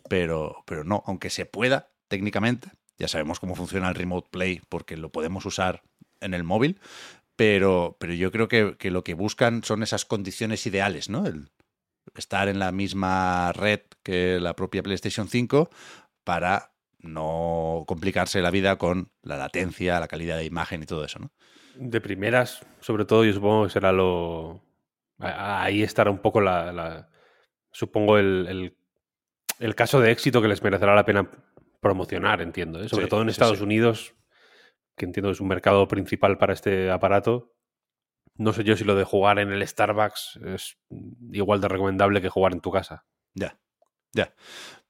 Pero, 0.09 0.63
pero 0.65 0.83
no, 0.83 1.03
aunque 1.05 1.29
se 1.29 1.45
pueda 1.45 1.91
técnicamente, 2.07 2.69
ya 2.97 3.07
sabemos 3.07 3.39
cómo 3.39 3.55
funciona 3.55 3.89
el 3.89 3.95
Remote 3.95 4.29
Play 4.31 4.61
porque 4.69 4.97
lo 4.97 5.11
podemos 5.11 5.45
usar 5.45 5.83
en 6.19 6.33
el 6.33 6.43
móvil, 6.43 6.79
pero, 7.35 7.97
pero 7.99 8.13
yo 8.13 8.31
creo 8.31 8.47
que, 8.47 8.75
que 8.77 8.91
lo 8.91 9.03
que 9.03 9.13
buscan 9.13 9.63
son 9.63 9.83
esas 9.83 10.05
condiciones 10.05 10.65
ideales, 10.65 11.09
¿no? 11.09 11.27
El 11.27 11.49
estar 12.15 12.47
en 12.47 12.59
la 12.59 12.71
misma 12.71 13.51
red 13.53 13.81
que 14.03 14.39
la 14.39 14.55
propia 14.55 14.81
PlayStation 14.81 15.27
5 15.27 15.69
para 16.23 16.73
no 17.07 17.83
complicarse 17.87 18.41
la 18.41 18.51
vida 18.51 18.77
con 18.77 19.11
la 19.21 19.37
latencia, 19.37 19.99
la 19.99 20.07
calidad 20.07 20.37
de 20.37 20.45
imagen 20.45 20.83
y 20.83 20.85
todo 20.85 21.05
eso, 21.05 21.19
¿no? 21.19 21.31
De 21.75 22.01
primeras, 22.01 22.65
sobre 22.79 23.05
todo, 23.05 23.23
yo 23.23 23.33
supongo 23.33 23.65
que 23.65 23.69
será 23.69 23.91
lo. 23.91 24.63
Ahí 25.19 25.83
estará 25.83 26.09
un 26.09 26.19
poco 26.19 26.41
la. 26.41 27.09
Supongo 27.71 28.17
el, 28.17 28.75
el, 29.59 29.75
caso 29.75 29.99
de 29.99 30.11
éxito 30.11 30.41
que 30.41 30.47
les 30.47 30.63
merecerá 30.63 30.95
la 30.95 31.05
pena 31.05 31.29
promocionar, 31.79 32.41
entiendo. 32.41 32.81
¿eh? 32.81 32.89
Sobre 32.89 33.07
todo 33.07 33.21
en 33.21 33.29
Estados 33.29 33.61
Unidos, 33.61 34.15
que 34.95 35.05
entiendo 35.05 35.29
es 35.29 35.39
un 35.39 35.47
mercado 35.47 35.87
principal 35.87 36.37
para 36.37 36.53
este 36.53 36.89
aparato. 36.89 37.53
No 38.35 38.53
sé 38.53 38.63
yo 38.63 38.75
si 38.75 38.83
lo 38.83 38.95
de 38.95 39.03
jugar 39.03 39.37
en 39.39 39.51
el 39.51 39.67
Starbucks 39.67 40.39
es 40.45 40.77
igual 41.31 41.61
de 41.61 41.67
recomendable 41.67 42.21
que 42.21 42.29
jugar 42.29 42.53
en 42.53 42.61
tu 42.61 42.71
casa. 42.71 43.05
Ya, 43.33 43.59
ya. 44.17 44.33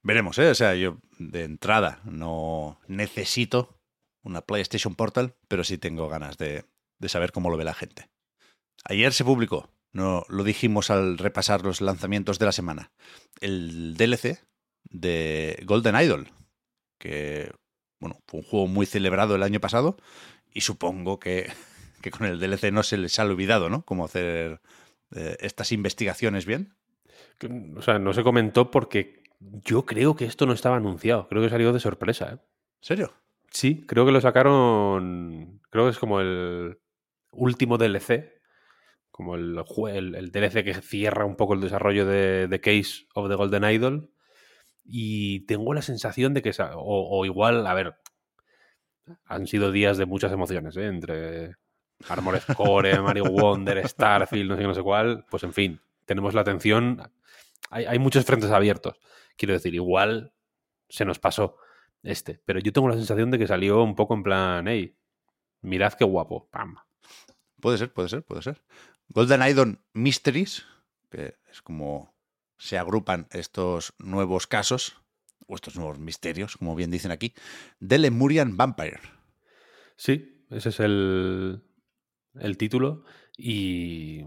Veremos, 0.02 0.38
¿eh? 0.38 0.50
O 0.50 0.54
sea, 0.54 0.74
yo 0.74 0.98
de 1.18 1.44
entrada 1.44 2.00
no 2.04 2.80
necesito 2.88 3.78
una 4.22 4.40
PlayStation 4.42 4.94
Portal, 4.94 5.34
pero 5.48 5.64
sí 5.64 5.78
tengo 5.78 6.08
ganas 6.08 6.38
de, 6.38 6.64
de 6.98 7.08
saber 7.08 7.32
cómo 7.32 7.50
lo 7.50 7.56
ve 7.56 7.64
la 7.64 7.74
gente. 7.74 8.08
Ayer 8.84 9.12
se 9.12 9.24
publicó, 9.24 9.70
no 9.92 10.24
lo 10.28 10.44
dijimos 10.44 10.90
al 10.90 11.18
repasar 11.18 11.62
los 11.62 11.80
lanzamientos 11.80 12.38
de 12.38 12.46
la 12.46 12.52
semana, 12.52 12.92
el 13.40 13.94
DLC 13.96 14.38
de 14.84 15.62
Golden 15.66 15.96
Idol, 15.96 16.28
que 16.98 17.52
bueno, 18.00 18.20
fue 18.26 18.40
un 18.40 18.46
juego 18.46 18.66
muy 18.66 18.86
celebrado 18.86 19.34
el 19.34 19.42
año 19.42 19.60
pasado 19.60 19.96
y 20.52 20.60
supongo 20.60 21.18
que, 21.18 21.50
que 22.00 22.10
con 22.10 22.26
el 22.26 22.38
DLC 22.38 22.72
no 22.72 22.82
se 22.82 22.96
les 22.96 23.18
ha 23.18 23.24
olvidado, 23.24 23.68
¿no? 23.68 23.84
Cómo 23.84 24.04
hacer 24.04 24.60
eh, 25.14 25.36
estas 25.40 25.72
investigaciones 25.72 26.46
bien. 26.46 26.74
O 27.76 27.82
sea, 27.82 27.98
no 27.98 28.12
se 28.12 28.22
comentó 28.22 28.70
porque 28.70 29.17
yo 29.40 29.84
creo 29.86 30.16
que 30.16 30.24
esto 30.24 30.46
no 30.46 30.52
estaba 30.52 30.76
anunciado. 30.76 31.28
Creo 31.28 31.42
que 31.42 31.50
salió 31.50 31.72
de 31.72 31.80
sorpresa. 31.80 32.32
¿eh? 32.34 32.38
¿Serio? 32.80 33.12
Sí, 33.50 33.84
creo 33.86 34.04
que 34.04 34.12
lo 34.12 34.20
sacaron. 34.20 35.60
Creo 35.70 35.84
que 35.84 35.90
es 35.90 35.98
como 35.98 36.20
el 36.20 36.78
último 37.32 37.78
DLC. 37.78 38.38
Como 39.10 39.34
el, 39.34 39.56
el, 40.14 40.30
DLC 40.30 40.64
que 40.64 40.74
cierra 40.74 41.24
un 41.24 41.36
poco 41.36 41.54
el 41.54 41.60
desarrollo 41.60 42.06
de 42.06 42.46
The 42.48 42.60
Case 42.60 43.06
of 43.14 43.28
the 43.28 43.34
Golden 43.34 43.64
Idol. 43.64 44.10
Y 44.84 45.46
tengo 45.46 45.74
la 45.74 45.82
sensación 45.82 46.34
de 46.34 46.42
que. 46.42 46.50
O, 46.74 47.18
o 47.18 47.24
igual, 47.24 47.66
a 47.66 47.74
ver. 47.74 47.96
Han 49.24 49.46
sido 49.46 49.72
días 49.72 49.96
de 49.96 50.06
muchas 50.06 50.32
emociones, 50.32 50.76
¿eh? 50.76 50.86
Entre 50.86 51.54
Armored 52.08 52.42
Core, 52.54 53.00
Mario 53.00 53.24
Wonder, 53.24 53.88
Starfield, 53.88 54.50
no 54.50 54.56
sé 54.56 54.62
qué, 54.62 54.68
no 54.68 54.74
sé 54.74 54.82
cuál. 54.82 55.24
Pues 55.30 55.42
en 55.44 55.52
fin, 55.52 55.80
tenemos 56.04 56.34
la 56.34 56.42
atención. 56.42 57.10
Hay, 57.70 57.86
hay 57.86 57.98
muchos 57.98 58.24
frentes 58.24 58.50
abiertos. 58.50 58.98
Quiero 59.38 59.54
decir, 59.54 59.74
igual 59.74 60.34
se 60.90 61.06
nos 61.06 61.18
pasó 61.18 61.56
este, 62.02 62.40
pero 62.44 62.60
yo 62.60 62.72
tengo 62.72 62.88
la 62.88 62.94
sensación 62.94 63.30
de 63.30 63.38
que 63.38 63.46
salió 63.46 63.82
un 63.82 63.94
poco 63.94 64.14
en 64.14 64.22
plan, 64.22 64.68
hey, 64.68 64.96
mirad 65.62 65.94
qué 65.94 66.04
guapo, 66.04 66.48
pam. 66.50 66.76
Puede 67.60 67.78
ser, 67.78 67.92
puede 67.92 68.08
ser, 68.08 68.22
puede 68.22 68.42
ser. 68.42 68.62
Golden 69.08 69.42
Idol 69.42 69.80
Mysteries, 69.94 70.66
que 71.10 71.36
es 71.50 71.62
como 71.62 72.14
se 72.56 72.78
agrupan 72.78 73.26
estos 73.30 73.94
nuevos 73.98 74.46
casos, 74.46 75.00
o 75.46 75.54
estos 75.54 75.76
nuevos 75.76 75.98
misterios, 75.98 76.56
como 76.56 76.74
bien 76.76 76.90
dicen 76.90 77.10
aquí, 77.10 77.34
de 77.80 77.98
Lemurian 77.98 78.56
Vampire. 78.56 79.00
Sí, 79.96 80.44
ese 80.50 80.68
es 80.68 80.80
el, 80.80 81.62
el 82.34 82.58
título. 82.58 83.04
Y 83.36 84.24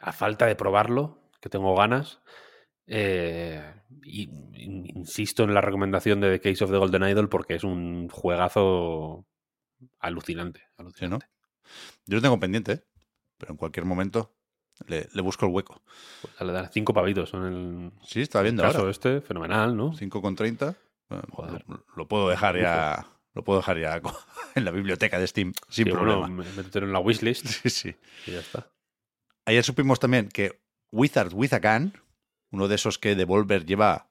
a 0.00 0.12
falta 0.12 0.46
de 0.46 0.56
probarlo, 0.56 1.18
que 1.40 1.50
tengo 1.50 1.76
ganas, 1.76 2.20
eh, 2.86 3.62
y, 4.04 4.30
insisto 4.54 5.44
en 5.44 5.54
la 5.54 5.60
recomendación 5.60 6.20
de 6.20 6.38
The 6.38 6.40
Case 6.40 6.64
of 6.64 6.70
the 6.70 6.76
Golden 6.76 7.08
Idol 7.08 7.28
porque 7.28 7.54
es 7.54 7.64
un 7.64 8.08
juegazo 8.08 9.26
alucinante. 9.98 10.62
alucinante. 10.76 11.26
Yo 12.06 12.16
lo 12.16 12.22
tengo 12.22 12.38
pendiente, 12.38 12.72
¿eh? 12.72 12.84
pero 13.38 13.52
en 13.52 13.58
cualquier 13.58 13.86
momento 13.86 14.36
le, 14.86 15.08
busco 15.22 15.46
el 15.46 15.52
hueco. 15.52 15.82
Pues 16.22 16.70
cinco 16.72 16.92
pavitos 16.92 17.30
son 17.30 17.44
el. 17.46 17.92
Sí, 18.02 18.20
está 18.20 18.42
viendo 18.42 18.62
caso 18.62 18.88
este, 18.88 19.20
fenomenal, 19.20 19.76
¿no? 19.76 19.94
5 19.94 20.22
con 20.22 20.36
30. 20.36 20.76
lo, 21.96 22.08
puedo 22.08 22.28
dejar 22.28 22.60
ya. 22.60 23.06
Lo 23.34 23.44
puedo 23.44 23.60
dejar 23.60 23.78
ya 23.78 24.00
en 24.54 24.64
la 24.64 24.70
biblioteca 24.70 25.18
de 25.18 25.26
Steam 25.26 25.52
sin 25.68 25.90
problema. 25.90 26.28
Bueno, 26.28 26.44
en 26.74 26.92
la 26.92 27.00
wishlist. 27.00 27.46
Sí, 27.62 27.70
sí. 27.70 27.96
Y 28.26 28.32
ya 28.32 28.40
está. 28.40 28.70
Ayer 29.44 29.62
supimos 29.62 30.00
también 30.00 30.28
que 30.28 30.60
Wizard 30.90 31.32
with 31.32 31.52
a 31.52 31.60
Gun, 31.60 31.92
uno 32.50 32.68
de 32.68 32.74
esos 32.74 32.98
que 32.98 33.14
Devolver 33.14 33.64
lleva 33.64 34.08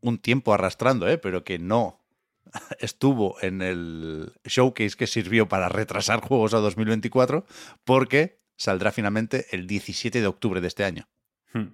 un 0.00 0.18
tiempo 0.18 0.54
arrastrando, 0.54 1.08
¿eh? 1.08 1.18
pero 1.18 1.44
que 1.44 1.58
no 1.58 2.04
estuvo 2.80 3.36
en 3.42 3.62
el 3.62 4.32
showcase 4.44 4.96
que 4.96 5.06
sirvió 5.06 5.48
para 5.48 5.68
retrasar 5.68 6.20
juegos 6.20 6.54
a 6.54 6.58
2024, 6.58 7.44
porque 7.84 8.40
saldrá 8.56 8.92
finalmente 8.92 9.46
el 9.50 9.66
17 9.66 10.20
de 10.20 10.26
octubre 10.26 10.60
de 10.60 10.68
este 10.68 10.84
año. 10.84 11.08
Hmm. 11.52 11.68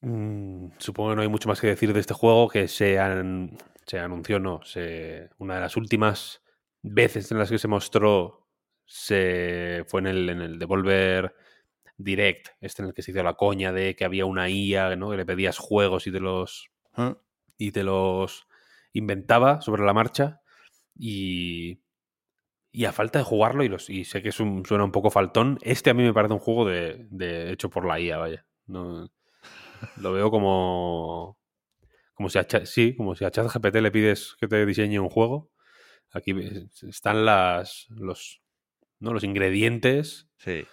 Mm, 0.00 0.72
supongo 0.78 1.10
que 1.10 1.16
no 1.16 1.22
hay 1.22 1.28
mucho 1.28 1.48
más 1.48 1.60
que 1.60 1.66
decir 1.66 1.92
de 1.92 2.00
este 2.00 2.14
juego, 2.14 2.48
que 2.48 2.68
se, 2.68 2.98
anunció, 2.98 4.38
no, 4.38 4.60
se, 4.64 5.30
una 5.38 5.56
de 5.56 5.60
las 5.60 5.76
últimas 5.76 6.42
veces 6.82 7.30
en 7.32 7.38
las 7.38 7.50
que 7.50 7.58
se 7.58 7.68
mostró 7.68 8.46
se 8.86 9.84
fue 9.88 10.00
en 10.00 10.06
el, 10.06 10.28
en 10.30 10.40
el 10.40 10.58
Devolver 10.58 11.34
Direct, 11.98 12.48
este 12.60 12.82
en 12.82 12.88
el 12.88 12.94
que 12.94 13.02
se 13.02 13.10
hizo 13.10 13.22
la 13.22 13.34
coña 13.34 13.72
de 13.72 13.94
que 13.96 14.04
había 14.04 14.24
una 14.24 14.48
IA, 14.48 14.96
¿no? 14.96 15.10
Que 15.10 15.16
le 15.16 15.26
pedías 15.26 15.58
juegos 15.58 16.06
y 16.06 16.12
te 16.12 16.20
los. 16.20 16.70
¿Ah? 16.94 17.18
y 17.58 17.72
te 17.72 17.82
los 17.82 18.46
inventaba 18.92 19.60
sobre 19.60 19.84
la 19.84 19.92
marcha. 19.92 20.40
Y. 20.96 21.80
Y 22.70 22.84
a 22.84 22.92
falta 22.92 23.18
de 23.18 23.24
jugarlo, 23.24 23.64
y, 23.64 23.68
los, 23.68 23.88
y 23.90 24.04
sé 24.04 24.22
que 24.22 24.28
es 24.28 24.40
un, 24.40 24.64
suena 24.64 24.84
un 24.84 24.92
poco 24.92 25.10
faltón, 25.10 25.58
este 25.62 25.88
a 25.90 25.94
mí 25.94 26.02
me 26.02 26.12
parece 26.12 26.34
un 26.34 26.38
juego 26.38 26.66
de, 26.66 27.06
de 27.10 27.50
hecho 27.50 27.70
por 27.70 27.86
la 27.86 27.98
IA, 27.98 28.18
vaya. 28.18 28.46
No, 28.66 29.10
lo 29.96 30.12
veo 30.12 30.30
como. 30.30 31.38
Como 32.14 32.28
si 32.28 32.38
a, 32.38 32.46
sí, 32.66 32.96
como 32.96 33.14
si 33.14 33.24
a 33.24 33.30
ChatGPT 33.30 33.76
le 33.76 33.90
pides 33.90 34.36
que 34.40 34.48
te 34.48 34.64
diseñe 34.66 34.98
un 34.98 35.08
juego. 35.08 35.50
Aquí 36.12 36.34
están 36.88 37.24
las. 37.24 37.86
los. 37.90 38.42
¿no? 39.00 39.12
los 39.12 39.24
ingredientes. 39.24 40.28
Sí 40.36 40.66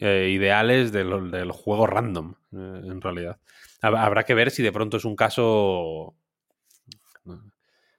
eh, 0.00 0.30
ideales 0.30 0.92
del, 0.92 1.30
del, 1.30 1.52
juego 1.52 1.86
random, 1.86 2.34
eh, 2.52 2.80
en 2.84 3.00
realidad. 3.00 3.38
Habrá 3.80 4.24
que 4.24 4.34
ver 4.34 4.50
si 4.50 4.62
de 4.62 4.72
pronto 4.72 4.96
es 4.96 5.04
un 5.04 5.14
caso. 5.14 6.14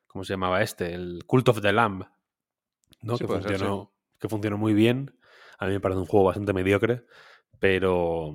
¿Cómo 0.08 0.24
se 0.24 0.34
llamaba 0.34 0.62
este? 0.62 0.94
El 0.94 1.24
Cult 1.26 1.50
of 1.50 1.62
the 1.62 1.72
Lamb. 1.72 2.06
¿no? 3.02 3.18
que, 3.18 3.28
funcionó, 3.28 3.92
que 4.20 4.30
funcionó 4.30 4.58
muy 4.58 4.74
bien. 4.74 5.18
A 5.60 5.68
mí 5.68 5.74
me 5.74 5.80
parece 5.80 6.00
un 6.00 6.08
juego 6.08 6.26
bastante 6.26 6.54
mediocre, 6.54 7.04
pero, 7.60 8.34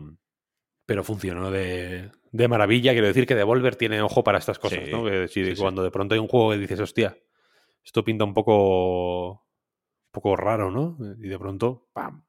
pero 0.86 1.04
funcionó 1.04 1.50
de, 1.50 2.10
de 2.32 2.48
maravilla. 2.48 2.92
Quiero 2.92 3.08
decir 3.08 3.26
que 3.26 3.34
Devolver 3.34 3.76
tiene 3.76 4.00
ojo 4.00 4.22
para 4.22 4.38
estas 4.38 4.58
cosas. 4.58 4.88
¿no? 4.90 5.04
Que 5.04 5.28
si, 5.28 5.54
cuando 5.56 5.82
de 5.82 5.90
pronto 5.90 6.14
hay 6.14 6.20
un 6.20 6.28
juego 6.28 6.50
que 6.50 6.58
dices, 6.58 6.80
hostia, 6.80 7.18
esto 7.84 8.04
pinta 8.04 8.24
un 8.24 8.34
poco, 8.34 9.30
un 9.32 10.12
poco 10.12 10.36
raro, 10.36 10.70
¿no? 10.70 10.96
Y 11.18 11.28
de 11.28 11.38
pronto, 11.38 11.88
¡pam! 11.92 12.24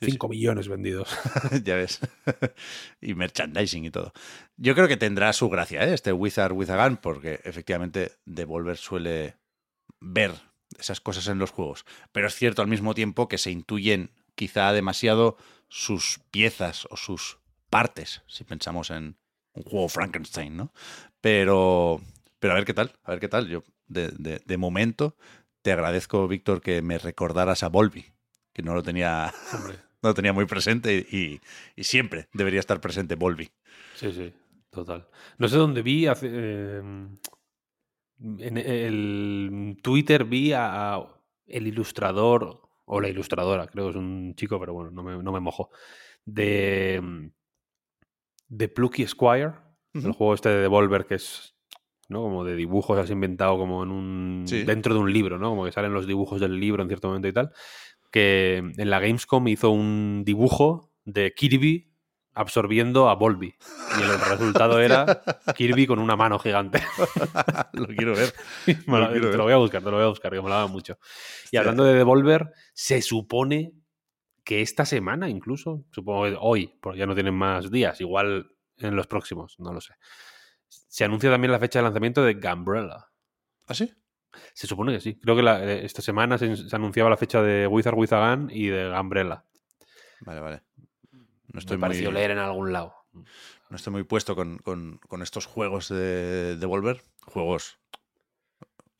5 0.00 0.28
millones 0.28 0.68
vendidos. 0.68 1.08
ya 1.64 1.76
ves. 1.76 2.00
y 3.00 3.14
merchandising 3.14 3.84
y 3.84 3.90
todo. 3.90 4.12
Yo 4.56 4.74
creo 4.74 4.88
que 4.88 4.96
tendrá 4.96 5.32
su 5.32 5.48
gracia, 5.48 5.84
¿eh? 5.84 5.94
este 5.94 6.12
Wizard 6.12 6.52
with 6.52 6.70
a 6.70 6.82
Gun, 6.82 6.96
porque 6.96 7.40
efectivamente 7.44 8.12
Devolver 8.24 8.76
suele 8.76 9.36
ver 10.00 10.32
esas 10.78 11.00
cosas 11.00 11.28
en 11.28 11.38
los 11.38 11.50
juegos. 11.50 11.84
Pero 12.12 12.26
es 12.26 12.34
cierto 12.34 12.62
al 12.62 12.68
mismo 12.68 12.94
tiempo 12.94 13.28
que 13.28 13.38
se 13.38 13.50
intuyen 13.50 14.10
quizá 14.34 14.72
demasiado 14.72 15.36
sus 15.68 16.20
piezas 16.30 16.86
o 16.90 16.96
sus 16.96 17.38
partes, 17.70 18.22
si 18.26 18.44
pensamos 18.44 18.90
en 18.90 19.16
un 19.54 19.62
juego 19.62 19.88
Frankenstein, 19.88 20.56
¿no? 20.56 20.72
Pero, 21.20 22.00
pero 22.38 22.52
a 22.52 22.56
ver 22.56 22.64
qué 22.64 22.74
tal, 22.74 22.92
a 23.04 23.12
ver 23.12 23.20
qué 23.20 23.28
tal. 23.28 23.48
Yo, 23.48 23.62
de, 23.86 24.08
de 24.44 24.56
momento, 24.56 25.16
te 25.62 25.72
agradezco, 25.72 26.26
Víctor, 26.28 26.60
que 26.60 26.82
me 26.82 26.98
recordaras 26.98 27.62
a 27.62 27.68
Volvi, 27.68 28.11
que 28.52 28.62
no 28.62 28.74
lo 28.74 28.82
tenía, 28.82 29.32
no 30.02 30.08
lo 30.10 30.14
tenía 30.14 30.32
muy 30.32 30.46
presente 30.46 30.94
y, 31.10 31.40
y 31.76 31.84
siempre 31.84 32.28
debería 32.32 32.60
estar 32.60 32.80
presente 32.80 33.14
Volvi. 33.14 33.50
Sí, 33.94 34.12
sí, 34.12 34.32
total. 34.70 35.08
No 35.38 35.48
sé 35.48 35.56
dónde 35.56 35.82
vi, 35.82 36.06
hace, 36.06 36.28
eh, 36.30 36.82
en 38.38 38.56
el 38.58 39.76
Twitter 39.82 40.24
vi 40.24 40.52
a, 40.52 40.94
a 40.94 41.06
el 41.46 41.66
ilustrador 41.66 42.60
o 42.84 43.00
la 43.00 43.08
ilustradora, 43.08 43.66
creo 43.68 43.86
que 43.86 43.90
es 43.90 43.96
un 43.96 44.34
chico, 44.36 44.58
pero 44.60 44.74
bueno, 44.74 44.90
no 44.90 45.02
me, 45.02 45.22
no 45.22 45.32
me 45.32 45.40
mojo, 45.40 45.70
de, 46.24 47.30
de 48.48 48.68
Plucky 48.68 49.06
Squire, 49.06 49.52
el 49.94 50.12
juego 50.12 50.34
este 50.34 50.48
de 50.48 50.60
Devolver 50.62 51.04
que 51.06 51.16
es 51.16 51.54
¿no? 52.08 52.22
como 52.22 52.44
de 52.44 52.54
dibujos 52.56 52.98
has 52.98 53.10
inventado 53.10 53.58
como 53.58 53.82
en 53.82 53.90
un 53.90 54.44
Sí. 54.46 54.64
dentro 54.64 54.94
de 54.94 55.00
un 55.00 55.12
libro, 55.12 55.38
¿no? 55.38 55.50
Como 55.50 55.64
que 55.64 55.72
salen 55.72 55.92
los 55.92 56.06
dibujos 56.06 56.40
del 56.40 56.58
libro 56.58 56.82
en 56.82 56.88
cierto 56.88 57.08
momento 57.08 57.28
y 57.28 57.32
tal, 57.32 57.52
que 58.12 58.58
en 58.58 58.90
la 58.90 59.00
Gamescom 59.00 59.48
hizo 59.48 59.70
un 59.70 60.22
dibujo 60.24 60.92
de 61.04 61.34
Kirby 61.34 61.88
absorbiendo 62.34 63.10
a 63.10 63.14
Volby 63.14 63.54
y 63.98 64.02
el 64.02 64.20
resultado 64.20 64.80
era 64.80 65.04
Kirby 65.56 65.86
con 65.86 65.98
una 65.98 66.14
mano 66.16 66.38
gigante. 66.38 66.80
lo 67.72 67.86
quiero 67.88 68.14
ver. 68.14 68.32
Me 68.66 68.74
lo- 68.86 69.00
Lo 69.00 69.10
quiero 69.10 69.24
te 69.24 69.28
ver. 69.30 69.36
lo 69.38 69.44
voy 69.44 69.52
a 69.52 69.56
buscar, 69.56 69.82
te 69.82 69.90
lo 69.90 69.96
voy 69.96 70.04
a 70.04 70.08
buscar, 70.08 70.30
que 70.32 70.40
me 70.40 70.48
lo 70.48 70.54
daba 70.54 70.66
mucho. 70.68 70.98
Y 71.50 71.56
hablando 71.56 71.84
de 71.84 71.94
Devolver, 71.94 72.52
se 72.72 73.02
supone 73.02 73.72
que 74.44 74.60
esta 74.62 74.84
semana 74.86 75.28
incluso, 75.28 75.84
supongo 75.90 76.24
que 76.24 76.36
hoy, 76.40 76.78
porque 76.80 76.98
ya 77.00 77.06
no 77.06 77.14
tienen 77.14 77.34
más 77.34 77.70
días, 77.70 78.00
igual 78.00 78.50
en 78.78 78.96
los 78.96 79.06
próximos, 79.06 79.56
no 79.58 79.72
lo 79.72 79.80
sé. 79.80 79.94
Se 80.68 81.04
anuncia 81.04 81.30
también 81.30 81.52
la 81.52 81.58
fecha 81.60 81.78
de 81.78 81.84
lanzamiento 81.84 82.22
de 82.24 82.34
Gambrella. 82.34 83.06
¿Ah, 83.66 83.74
sí? 83.74 83.92
Se 84.54 84.66
supone 84.66 84.92
que 84.92 85.00
sí. 85.00 85.14
Creo 85.16 85.36
que 85.36 85.42
la- 85.42 85.62
eh, 85.64 85.84
esta 85.84 86.02
semana 86.02 86.38
se, 86.38 86.56
se 86.56 86.76
anunciaba 86.76 87.10
la 87.10 87.16
fecha 87.16 87.42
de 87.42 87.66
Wizard 87.66 87.94
Gun 87.94 88.50
y 88.52 88.66
de 88.68 88.88
Gambrella. 88.88 89.44
Vale, 90.20 90.40
vale. 90.40 90.62
No 91.52 91.58
estoy, 91.58 91.76
Me 91.76 91.82
pareció 91.82 92.10
muy, 92.10 92.18
leer 92.18 92.30
en 92.32 92.38
algún 92.38 92.72
lado. 92.72 92.94
no 93.12 93.76
estoy 93.76 93.92
muy 93.92 94.04
puesto 94.04 94.34
con, 94.34 94.58
con- 94.58 94.98
con 95.08 95.22
estos 95.22 95.46
juegos 95.46 95.88
de 95.88 96.56
Devolver. 96.56 97.02
Juegos 97.26 97.78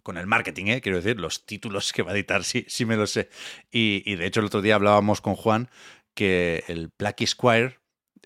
con 0.03 0.17
el 0.17 0.27
marketing, 0.27 0.67
¿eh? 0.67 0.81
quiero 0.81 0.99
decir, 0.99 1.21
los 1.21 1.47
títulos 1.47 1.93
que 1.93 2.03
va 2.03 2.11
a 2.11 2.15
editar, 2.15 2.43
sí, 2.43 2.65
sí 2.69 2.85
me 2.85 2.97
lo 2.97 3.07
sé. 3.07 3.29
Y, 3.71 4.03
y 4.05 4.17
de 4.17 4.27
hecho 4.27 4.41
el 4.41 4.47
otro 4.47 4.61
día 4.61 4.75
hablábamos 4.75 5.21
con 5.21 5.37
Juan 5.37 5.71
que 6.15 6.65
el 6.67 6.91
Plucky 6.91 7.27
Squire 7.27 7.79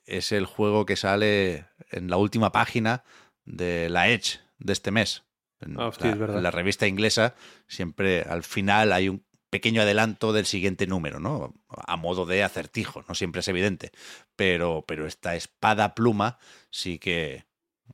es 0.06 0.32
el 0.32 0.46
juego 0.46 0.86
que 0.86 0.96
sale 0.96 1.66
en 1.90 2.08
la 2.08 2.16
última 2.16 2.50
página 2.50 3.04
de 3.44 3.90
la 3.90 4.08
Edge 4.08 4.40
de 4.58 4.72
este 4.72 4.90
mes. 4.90 5.24
En, 5.66 5.78
Ah, 5.78 5.88
hostia, 5.88 6.14
la, 6.14 6.36
en 6.36 6.42
la 6.42 6.50
revista 6.50 6.86
inglesa 6.86 7.34
siempre 7.66 8.22
al 8.22 8.42
final 8.42 8.92
hay 8.92 9.08
un 9.08 9.24
pequeño 9.50 9.82
adelanto 9.82 10.32
del 10.32 10.46
siguiente 10.46 10.86
número, 10.86 11.20
¿no? 11.20 11.54
A 11.68 11.96
modo 11.96 12.26
de 12.26 12.42
acertijo, 12.42 13.04
no 13.08 13.14
siempre 13.14 13.40
es 13.40 13.48
evidente. 13.48 13.90
Pero, 14.34 14.84
pero 14.86 15.06
esta 15.06 15.36
espada 15.36 15.94
pluma 15.94 16.38
sí 16.70 16.98
que 16.98 17.44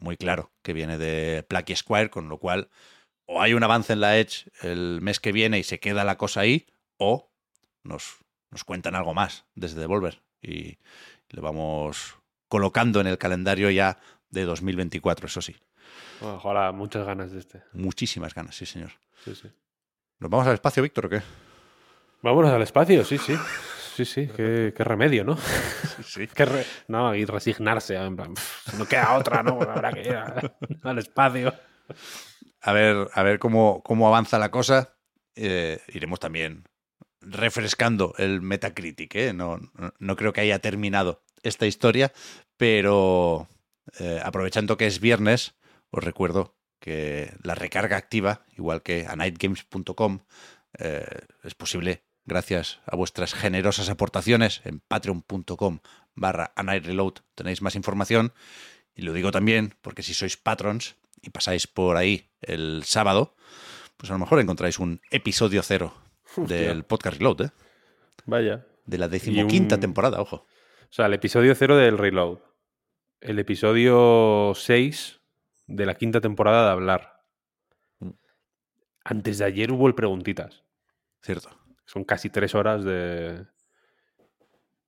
muy 0.00 0.16
claro 0.16 0.52
que 0.62 0.72
viene 0.72 0.98
de 0.98 1.44
Plucky 1.48 1.76
Squire, 1.76 2.10
con 2.10 2.28
lo 2.28 2.38
cual 2.38 2.70
o 3.26 3.40
hay 3.40 3.54
un 3.54 3.62
avance 3.62 3.92
en 3.92 4.00
la 4.00 4.18
Edge 4.18 4.50
el 4.62 5.00
mes 5.00 5.20
que 5.20 5.32
viene 5.32 5.58
y 5.58 5.62
se 5.62 5.80
queda 5.80 6.04
la 6.04 6.18
cosa 6.18 6.40
ahí, 6.40 6.66
o 6.96 7.30
nos, 7.82 8.16
nos 8.50 8.64
cuentan 8.64 8.94
algo 8.94 9.14
más 9.14 9.44
desde 9.54 9.80
Devolver 9.80 10.22
y 10.40 10.78
le 11.28 11.40
vamos 11.40 12.16
colocando 12.48 13.00
en 13.00 13.06
el 13.06 13.18
calendario 13.18 13.70
ya 13.70 13.98
de 14.30 14.44
2024, 14.44 15.26
eso 15.26 15.40
sí. 15.40 15.56
Bueno, 16.20 16.36
ojalá, 16.36 16.72
muchas 16.72 17.04
ganas 17.06 17.32
de 17.32 17.38
este. 17.40 17.62
Muchísimas 17.72 18.34
ganas, 18.34 18.54
sí, 18.56 18.66
señor. 18.66 18.90
Sí, 19.24 19.34
sí. 19.34 19.48
¿Nos 20.18 20.30
vamos 20.30 20.46
al 20.46 20.54
espacio, 20.54 20.82
Víctor, 20.82 21.06
o 21.06 21.08
qué? 21.08 21.22
Vámonos 22.22 22.52
al 22.52 22.62
espacio, 22.62 23.04
sí, 23.04 23.18
sí. 23.18 23.36
Sí, 23.96 24.04
sí, 24.06 24.28
qué, 24.34 24.72
qué 24.74 24.84
remedio, 24.84 25.22
¿no? 25.24 25.36
Sí. 26.04 26.26
Que 26.34 26.44
re- 26.46 26.66
no, 26.88 27.14
y 27.14 27.24
resignarse. 27.26 27.94
En 27.96 28.16
plan, 28.16 28.32
"Pff, 28.34 28.74
no 28.78 28.86
queda 28.86 29.14
otra, 29.14 29.42
¿no? 29.42 29.60
Habrá 29.60 29.92
que 29.92 30.00
ir 30.02 30.14
a- 30.14 30.40
al 30.82 30.98
espacio. 30.98 31.52
A 32.62 32.72
ver, 32.72 33.08
a 33.12 33.22
ver 33.22 33.38
cómo, 33.38 33.82
cómo 33.82 34.06
avanza 34.08 34.38
la 34.38 34.50
cosa. 34.50 34.94
Eh, 35.34 35.80
iremos 35.88 36.20
también 36.20 36.64
refrescando 37.20 38.14
el 38.18 38.40
Metacritic. 38.40 39.14
¿eh? 39.16 39.32
No, 39.32 39.58
no, 39.74 39.92
no 39.98 40.16
creo 40.16 40.32
que 40.32 40.40
haya 40.40 40.58
terminado 40.60 41.22
esta 41.42 41.66
historia, 41.66 42.12
pero 42.56 43.48
eh, 43.98 44.20
aprovechando 44.24 44.76
que 44.76 44.86
es 44.86 45.00
viernes, 45.00 45.54
os 45.92 46.02
recuerdo 46.02 46.56
que 46.80 47.32
la 47.44 47.54
recarga 47.54 47.96
activa, 47.96 48.44
igual 48.56 48.82
que 48.82 49.06
a 49.06 49.14
nightgames.com, 49.14 50.18
eh, 50.80 51.06
es 51.44 51.54
posible 51.54 52.02
gracias 52.24 52.80
a 52.86 52.96
vuestras 52.96 53.34
generosas 53.34 53.88
aportaciones 53.88 54.60
en 54.64 54.80
patreon.com 54.80 55.78
barra 56.14 56.52
reload 56.56 57.14
tenéis 57.34 57.62
más 57.62 57.74
información 57.74 58.32
y 58.94 59.02
lo 59.02 59.12
digo 59.12 59.30
también 59.32 59.74
porque 59.82 60.02
si 60.02 60.14
sois 60.14 60.36
patrons 60.36 60.96
y 61.20 61.30
pasáis 61.30 61.66
por 61.66 61.96
ahí 61.96 62.30
el 62.40 62.82
sábado, 62.84 63.34
pues 63.96 64.10
a 64.10 64.14
lo 64.14 64.18
mejor 64.18 64.40
encontráis 64.40 64.78
un 64.78 65.00
episodio 65.10 65.62
cero 65.62 65.94
del 66.36 66.84
podcast 66.84 67.18
Reload, 67.18 67.40
¿eh? 67.46 67.50
Vaya. 68.26 68.66
de 68.86 68.98
la 68.98 69.08
decimoquinta 69.08 69.76
un- 69.76 69.80
temporada, 69.80 70.20
ojo. 70.20 70.36
O 70.90 70.92
sea, 70.94 71.06
el 71.06 71.14
episodio 71.14 71.54
cero 71.54 71.76
del 71.76 71.96
Reload. 71.98 72.38
El 73.20 73.38
episodio 73.38 74.52
6 74.56 75.20
de 75.72 75.86
la 75.86 75.94
quinta 75.94 76.20
temporada 76.20 76.66
de 76.66 76.70
Hablar. 76.72 77.20
Mm. 78.00 78.10
Antes 79.04 79.38
de 79.38 79.44
ayer 79.44 79.72
hubo 79.72 79.86
el 79.88 79.94
Preguntitas. 79.94 80.62
Cierto. 81.22 81.50
Son 81.84 82.04
casi 82.04 82.30
tres 82.30 82.54
horas 82.54 82.84
de. 82.84 83.44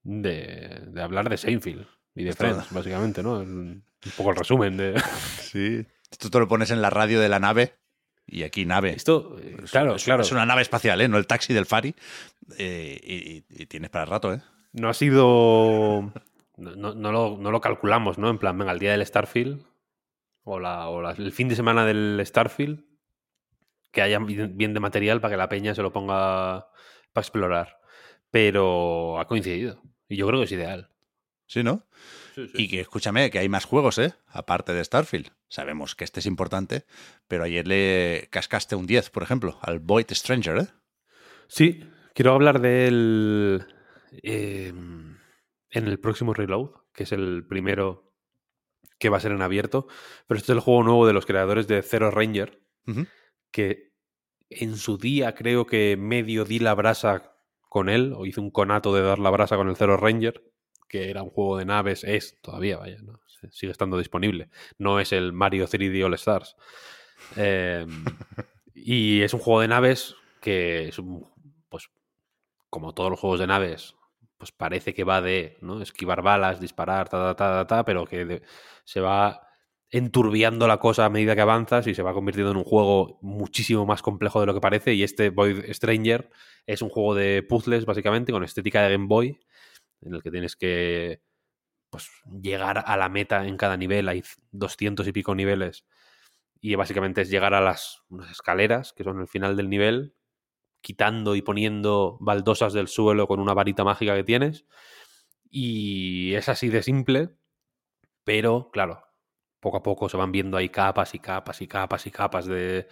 de, 0.02 0.82
de 0.86 1.02
hablar 1.02 1.28
de 1.28 1.36
Seinfeld 1.36 1.86
y 2.14 2.24
de 2.24 2.32
Friends, 2.32 2.70
básicamente, 2.70 3.22
¿no? 3.22 3.40
El- 3.40 3.48
un 3.48 4.12
poco 4.16 4.30
el 4.30 4.36
resumen 4.36 4.76
de. 4.76 5.00
Sí. 5.40 5.86
Esto 6.10 6.30
te 6.30 6.38
lo 6.38 6.48
pones 6.48 6.70
en 6.70 6.82
la 6.82 6.90
radio 6.90 7.20
de 7.20 7.28
la 7.28 7.38
nave 7.40 7.74
y 8.26 8.42
aquí 8.42 8.66
nave. 8.66 8.90
Esto, 8.92 9.36
eh, 9.40 9.56
Es- 9.64 9.70
claro, 9.70 9.94
es, 9.96 10.04
claro. 10.04 10.22
Es 10.22 10.32
una 10.32 10.44
nave 10.46 10.62
espacial, 10.62 11.00
¿eh? 11.00 11.08
No 11.08 11.16
el 11.18 11.26
taxi 11.26 11.52
del 11.54 11.66
Fari. 11.66 11.94
Eh, 12.58 13.00
y, 13.02 13.14
y- 13.58 13.62
y 13.62 13.66
tienes 13.66 13.90
para 13.90 14.04
rato, 14.04 14.32
¿eh? 14.34 14.40
No 14.72 14.88
ha 14.88 14.94
sido. 14.94 16.12
No, 16.56 16.76
no- 16.76 16.94
no 16.94 17.12
lo, 17.12 17.36
no 17.38 17.50
lo 17.50 17.60
calculamos, 17.60 18.18
¿no? 18.18 18.30
En 18.30 18.38
plan, 18.38 18.56
venga, 18.58 18.72
el 18.72 18.78
día 18.78 18.92
del 18.92 19.04
Starfield 19.06 19.64
o, 20.44 20.60
la, 20.60 20.88
o 20.88 21.02
la- 21.02 21.12
el 21.12 21.32
fin 21.32 21.48
de 21.48 21.56
semana 21.56 21.84
del 21.84 22.20
Starfield, 22.24 22.84
que 23.92 24.02
haya 24.02 24.18
bien 24.18 24.74
de 24.74 24.80
material 24.80 25.20
para 25.20 25.32
que 25.34 25.38
la 25.38 25.48
peña 25.48 25.74
se 25.74 25.82
lo 25.82 25.92
ponga 25.92 26.68
para 27.12 27.22
explorar. 27.22 27.78
Pero 28.30 29.18
ha 29.20 29.26
coincidido. 29.26 29.80
Y 30.08 30.16
yo 30.16 30.26
creo 30.26 30.40
que 30.40 30.46
es 30.46 30.52
ideal. 30.52 30.90
Sí, 31.46 31.62
¿no? 31.62 31.86
Y 32.54 32.68
que 32.68 32.80
escúchame, 32.80 33.30
que 33.30 33.38
hay 33.38 33.48
más 33.48 33.64
juegos, 33.66 33.98
¿eh? 33.98 34.14
Aparte 34.26 34.72
de 34.72 34.82
Starfield. 34.82 35.30
Sabemos 35.46 35.94
que 35.94 36.02
este 36.04 36.18
es 36.20 36.26
importante, 36.26 36.84
pero 37.28 37.44
ayer 37.44 37.68
le 37.68 38.26
cascaste 38.30 38.74
un 38.74 38.86
10, 38.86 39.10
por 39.10 39.22
ejemplo, 39.22 39.58
al 39.62 39.78
Void 39.78 40.06
Stranger, 40.10 40.56
¿eh? 40.58 40.66
Sí, 41.46 41.84
quiero 42.14 42.32
hablar 42.32 42.60
de 42.60 42.88
él 42.88 43.66
eh, 44.22 44.68
en 45.70 45.86
el 45.86 46.00
próximo 46.00 46.34
Reload, 46.34 46.70
que 46.92 47.04
es 47.04 47.12
el 47.12 47.46
primero 47.46 48.13
que 48.98 49.08
va 49.08 49.18
a 49.18 49.20
ser 49.20 49.32
en 49.32 49.42
abierto. 49.42 49.86
Pero 50.26 50.38
este 50.38 50.52
es 50.52 50.56
el 50.56 50.60
juego 50.60 50.82
nuevo 50.82 51.06
de 51.06 51.12
los 51.12 51.26
creadores 51.26 51.66
de 51.66 51.82
Zero 51.82 52.10
Ranger, 52.10 52.60
que 53.50 53.92
en 54.50 54.76
su 54.76 54.98
día 54.98 55.34
creo 55.34 55.66
que 55.66 55.96
medio 55.96 56.44
di 56.44 56.58
la 56.58 56.74
brasa 56.74 57.34
con 57.68 57.88
él, 57.88 58.12
o 58.16 58.26
hice 58.26 58.40
un 58.40 58.50
conato 58.50 58.94
de 58.94 59.02
dar 59.02 59.18
la 59.18 59.30
brasa 59.30 59.56
con 59.56 59.68
el 59.68 59.76
Zero 59.76 59.96
Ranger, 59.96 60.44
que 60.88 61.10
era 61.10 61.22
un 61.22 61.30
juego 61.30 61.58
de 61.58 61.64
naves, 61.64 62.04
es 62.04 62.40
todavía, 62.40 62.78
vaya, 62.78 62.98
¿no? 63.02 63.20
Sigue 63.50 63.72
estando 63.72 63.98
disponible. 63.98 64.48
No 64.78 65.00
es 65.00 65.12
el 65.12 65.32
Mario 65.32 65.66
3D 65.66 66.04
All 66.04 66.14
Stars. 66.14 66.56
Eh, 67.36 67.84
y 68.74 69.22
es 69.22 69.34
un 69.34 69.40
juego 69.40 69.60
de 69.60 69.68
naves 69.68 70.14
que 70.40 70.88
es 70.88 70.98
un, 70.98 71.26
pues, 71.68 71.90
como 72.70 72.94
todos 72.94 73.10
los 73.10 73.20
juegos 73.20 73.40
de 73.40 73.46
naves, 73.46 73.96
pues 74.38 74.52
parece 74.52 74.94
que 74.94 75.04
va 75.04 75.20
de 75.20 75.58
¿no? 75.60 75.80
esquivar 75.80 76.22
balas, 76.22 76.60
disparar, 76.60 77.08
ta, 77.08 77.34
ta, 77.34 77.36
ta, 77.36 77.66
ta, 77.66 77.84
pero 77.84 78.04
que 78.06 78.42
se 78.84 79.00
va 79.00 79.44
enturbiando 79.90 80.66
la 80.66 80.78
cosa 80.78 81.04
a 81.04 81.08
medida 81.08 81.36
que 81.36 81.40
avanzas 81.40 81.86
y 81.86 81.94
se 81.94 82.02
va 82.02 82.12
convirtiendo 82.12 82.50
en 82.50 82.56
un 82.56 82.64
juego 82.64 83.18
muchísimo 83.22 83.86
más 83.86 84.02
complejo 84.02 84.40
de 84.40 84.46
lo 84.46 84.54
que 84.54 84.60
parece. 84.60 84.94
Y 84.94 85.04
este 85.04 85.30
Void 85.30 85.72
Stranger 85.72 86.30
es 86.66 86.82
un 86.82 86.88
juego 86.88 87.14
de 87.14 87.44
puzzles, 87.44 87.84
básicamente, 87.84 88.32
con 88.32 88.42
estética 88.42 88.82
de 88.82 88.90
Game 88.90 89.06
Boy, 89.06 89.38
en 90.00 90.14
el 90.14 90.22
que 90.22 90.32
tienes 90.32 90.56
que 90.56 91.20
pues, 91.90 92.10
llegar 92.42 92.82
a 92.84 92.96
la 92.96 93.08
meta 93.08 93.46
en 93.46 93.56
cada 93.56 93.76
nivel. 93.76 94.08
Hay 94.08 94.24
200 94.50 95.06
y 95.06 95.12
pico 95.12 95.32
niveles. 95.34 95.86
Y 96.60 96.74
básicamente 96.74 97.20
es 97.20 97.30
llegar 97.30 97.54
a 97.54 97.60
las 97.60 98.02
unas 98.08 98.32
escaleras, 98.32 98.92
que 98.94 99.04
son 99.04 99.20
el 99.20 99.28
final 99.28 99.56
del 99.56 99.70
nivel, 99.70 100.16
quitando 100.84 101.34
y 101.34 101.40
poniendo 101.40 102.18
baldosas 102.20 102.74
del 102.74 102.88
suelo 102.88 103.26
con 103.26 103.40
una 103.40 103.54
varita 103.54 103.84
mágica 103.84 104.14
que 104.14 104.22
tienes. 104.22 104.66
Y 105.50 106.34
es 106.34 106.50
así 106.50 106.68
de 106.68 106.82
simple, 106.82 107.30
pero 108.22 108.70
claro, 108.70 109.02
poco 109.60 109.78
a 109.78 109.82
poco 109.82 110.10
se 110.10 110.18
van 110.18 110.30
viendo 110.30 110.58
ahí 110.58 110.68
capas 110.68 111.14
y 111.14 111.20
capas 111.20 111.62
y 111.62 111.66
capas 111.66 112.06
y 112.06 112.10
capas 112.10 112.46
de 112.46 112.86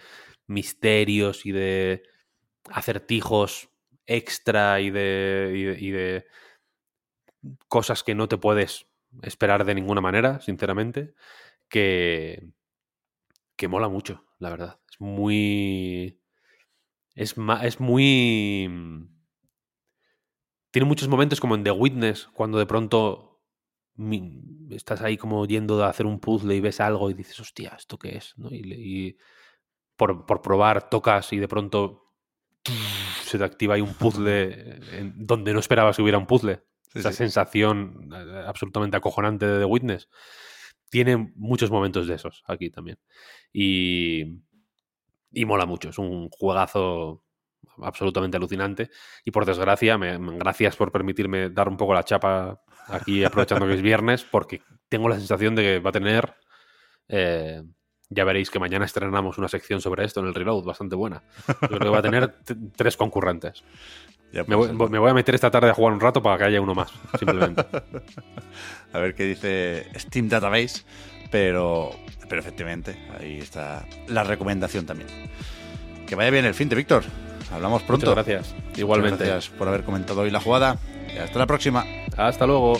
misterios 0.47 1.45
y 1.45 1.51
de 1.51 2.03
acertijos 2.71 3.69
extra 4.07 4.81
y 4.81 4.89
de, 4.89 5.77
y 5.79 5.91
de, 5.91 6.25
cosas 7.67 8.03
que 8.03 8.15
no 8.15 8.27
te 8.27 8.37
puedes 8.37 8.87
esperar 9.21 9.65
de 9.65 9.75
ninguna 9.75 10.01
manera, 10.01 10.41
sinceramente, 10.41 11.13
que, 11.69 12.49
que 13.55 13.67
mola 13.67 13.87
mucho, 13.87 14.25
la 14.39 14.49
verdad. 14.49 14.79
Es 14.89 14.99
muy... 14.99 16.22
Es, 17.15 17.35
es 17.61 17.79
muy... 17.79 19.07
Tiene 20.71 20.87
muchos 20.87 21.07
momentos 21.07 21.39
como 21.39 21.55
en 21.55 21.63
The 21.63 21.71
Witness, 21.71 22.27
cuando 22.33 22.57
de 22.57 22.65
pronto 22.65 23.33
estás 24.71 25.01
ahí 25.01 25.17
como 25.17 25.45
yendo 25.45 25.83
a 25.83 25.89
hacer 25.89 26.05
un 26.05 26.19
puzzle 26.19 26.55
y 26.55 26.61
ves 26.61 26.79
algo 26.79 27.09
y 27.09 27.13
dices, 27.13 27.39
hostia, 27.39 27.73
¿esto 27.77 27.99
qué 27.99 28.17
es? 28.17 28.33
Y, 28.49 29.15
por, 29.95 30.25
por, 30.25 30.41
probar 30.41 30.89
tocas 30.89 31.31
y 31.31 31.37
de 31.37 31.47
pronto 31.47 32.15
se 33.23 33.37
te 33.37 33.43
activa 33.43 33.75
ahí 33.75 33.81
un 33.81 33.93
puzzle 33.93 34.79
en 34.97 35.13
donde 35.15 35.53
no 35.53 35.59
esperabas 35.59 35.95
que 35.95 36.01
hubiera 36.01 36.17
un 36.17 36.25
puzzle. 36.25 36.63
Esa 36.93 37.11
sensación 37.11 38.09
eh, 38.13 38.43
absolutamente 38.45 38.97
acojonante 38.97 39.47
de 39.47 39.59
The 39.59 39.65
Witness. 39.65 40.09
Tiene 40.89 41.33
muchos 41.35 41.71
momentos 41.71 42.07
de 42.07 42.15
esos 42.15 42.43
aquí 42.47 42.69
también. 42.69 42.99
Y, 43.51 44.43
y 45.33 45.45
mola 45.45 45.65
mucho. 45.65 45.89
Es 45.89 45.97
un 45.97 46.29
juegazo 46.29 47.23
absolutamente 47.81 48.37
alucinante. 48.37 48.89
Y 49.25 49.31
por 49.31 49.45
desgracia, 49.45 49.97
me, 49.97 50.17
gracias 50.37 50.75
por 50.75 50.91
permitirme 50.91 51.49
dar 51.49 51.67
un 51.67 51.77
poco 51.77 51.93
la 51.93 52.03
chapa 52.03 52.61
aquí 52.87 53.23
aprovechando 53.23 53.67
que 53.67 53.75
es 53.75 53.81
viernes, 53.81 54.23
porque 54.23 54.61
tengo 54.89 55.09
la 55.09 55.17
sensación 55.17 55.55
de 55.55 55.63
que 55.63 55.79
va 55.79 55.89
a 55.89 55.93
tener... 55.93 56.35
Eh, 57.07 57.63
ya 58.09 58.25
veréis 58.25 58.51
que 58.51 58.59
mañana 58.59 58.85
estrenamos 58.85 59.39
una 59.39 59.47
sección 59.47 59.81
sobre 59.81 60.05
esto 60.05 60.19
en 60.19 60.27
el 60.27 60.35
Reload, 60.35 60.63
bastante 60.63 60.95
buena. 60.95 61.23
Yo 61.47 61.67
creo 61.67 61.79
que 61.79 61.89
va 61.89 61.97
a 61.97 62.03
tener 62.03 62.35
tres 62.75 62.95
concurrentes. 62.95 63.63
me, 64.31 64.55
voy, 64.55 65.09
a 65.09 65.13
meter 65.15 65.33
esta 65.33 65.49
tarde 65.49 65.71
a 65.71 65.73
jugar 65.73 65.93
un 65.93 65.99
rato 65.99 66.21
para 66.21 66.37
que 66.37 66.43
haya 66.43 66.61
uno 66.61 66.75
más, 66.75 66.91
simplemente. 67.17 67.65
a 68.93 68.99
ver 68.99 69.15
qué 69.15 69.23
dice 69.23 69.87
Steam 69.97 70.29
Database, 70.29 70.83
pero, 71.33 71.89
pero 72.29 72.41
efectivamente, 72.41 72.95
ahí 73.19 73.39
está 73.39 73.87
la 74.07 74.23
recomendación 74.23 74.85
también. 74.85 75.09
Que 76.05 76.13
vaya 76.13 76.29
bien 76.29 76.45
el 76.45 76.53
fin 76.53 76.69
de 76.69 76.75
Víctor. 76.75 77.03
Hablamos 77.51 77.81
pronto. 77.81 78.05
Muchas 78.05 78.27
gracias. 78.27 78.55
Igualmente. 78.77 79.25
gracias 79.25 79.51
por 79.57 79.67
haber 79.67 79.83
comentado 79.83 80.21
hoy 80.21 80.29
la 80.29 80.39
jugada. 80.39 80.77
Y 81.11 81.17
hasta 81.17 81.39
la 81.39 81.47
próxima. 81.47 81.85
Hasta 82.17 82.45
luego. 82.45 82.79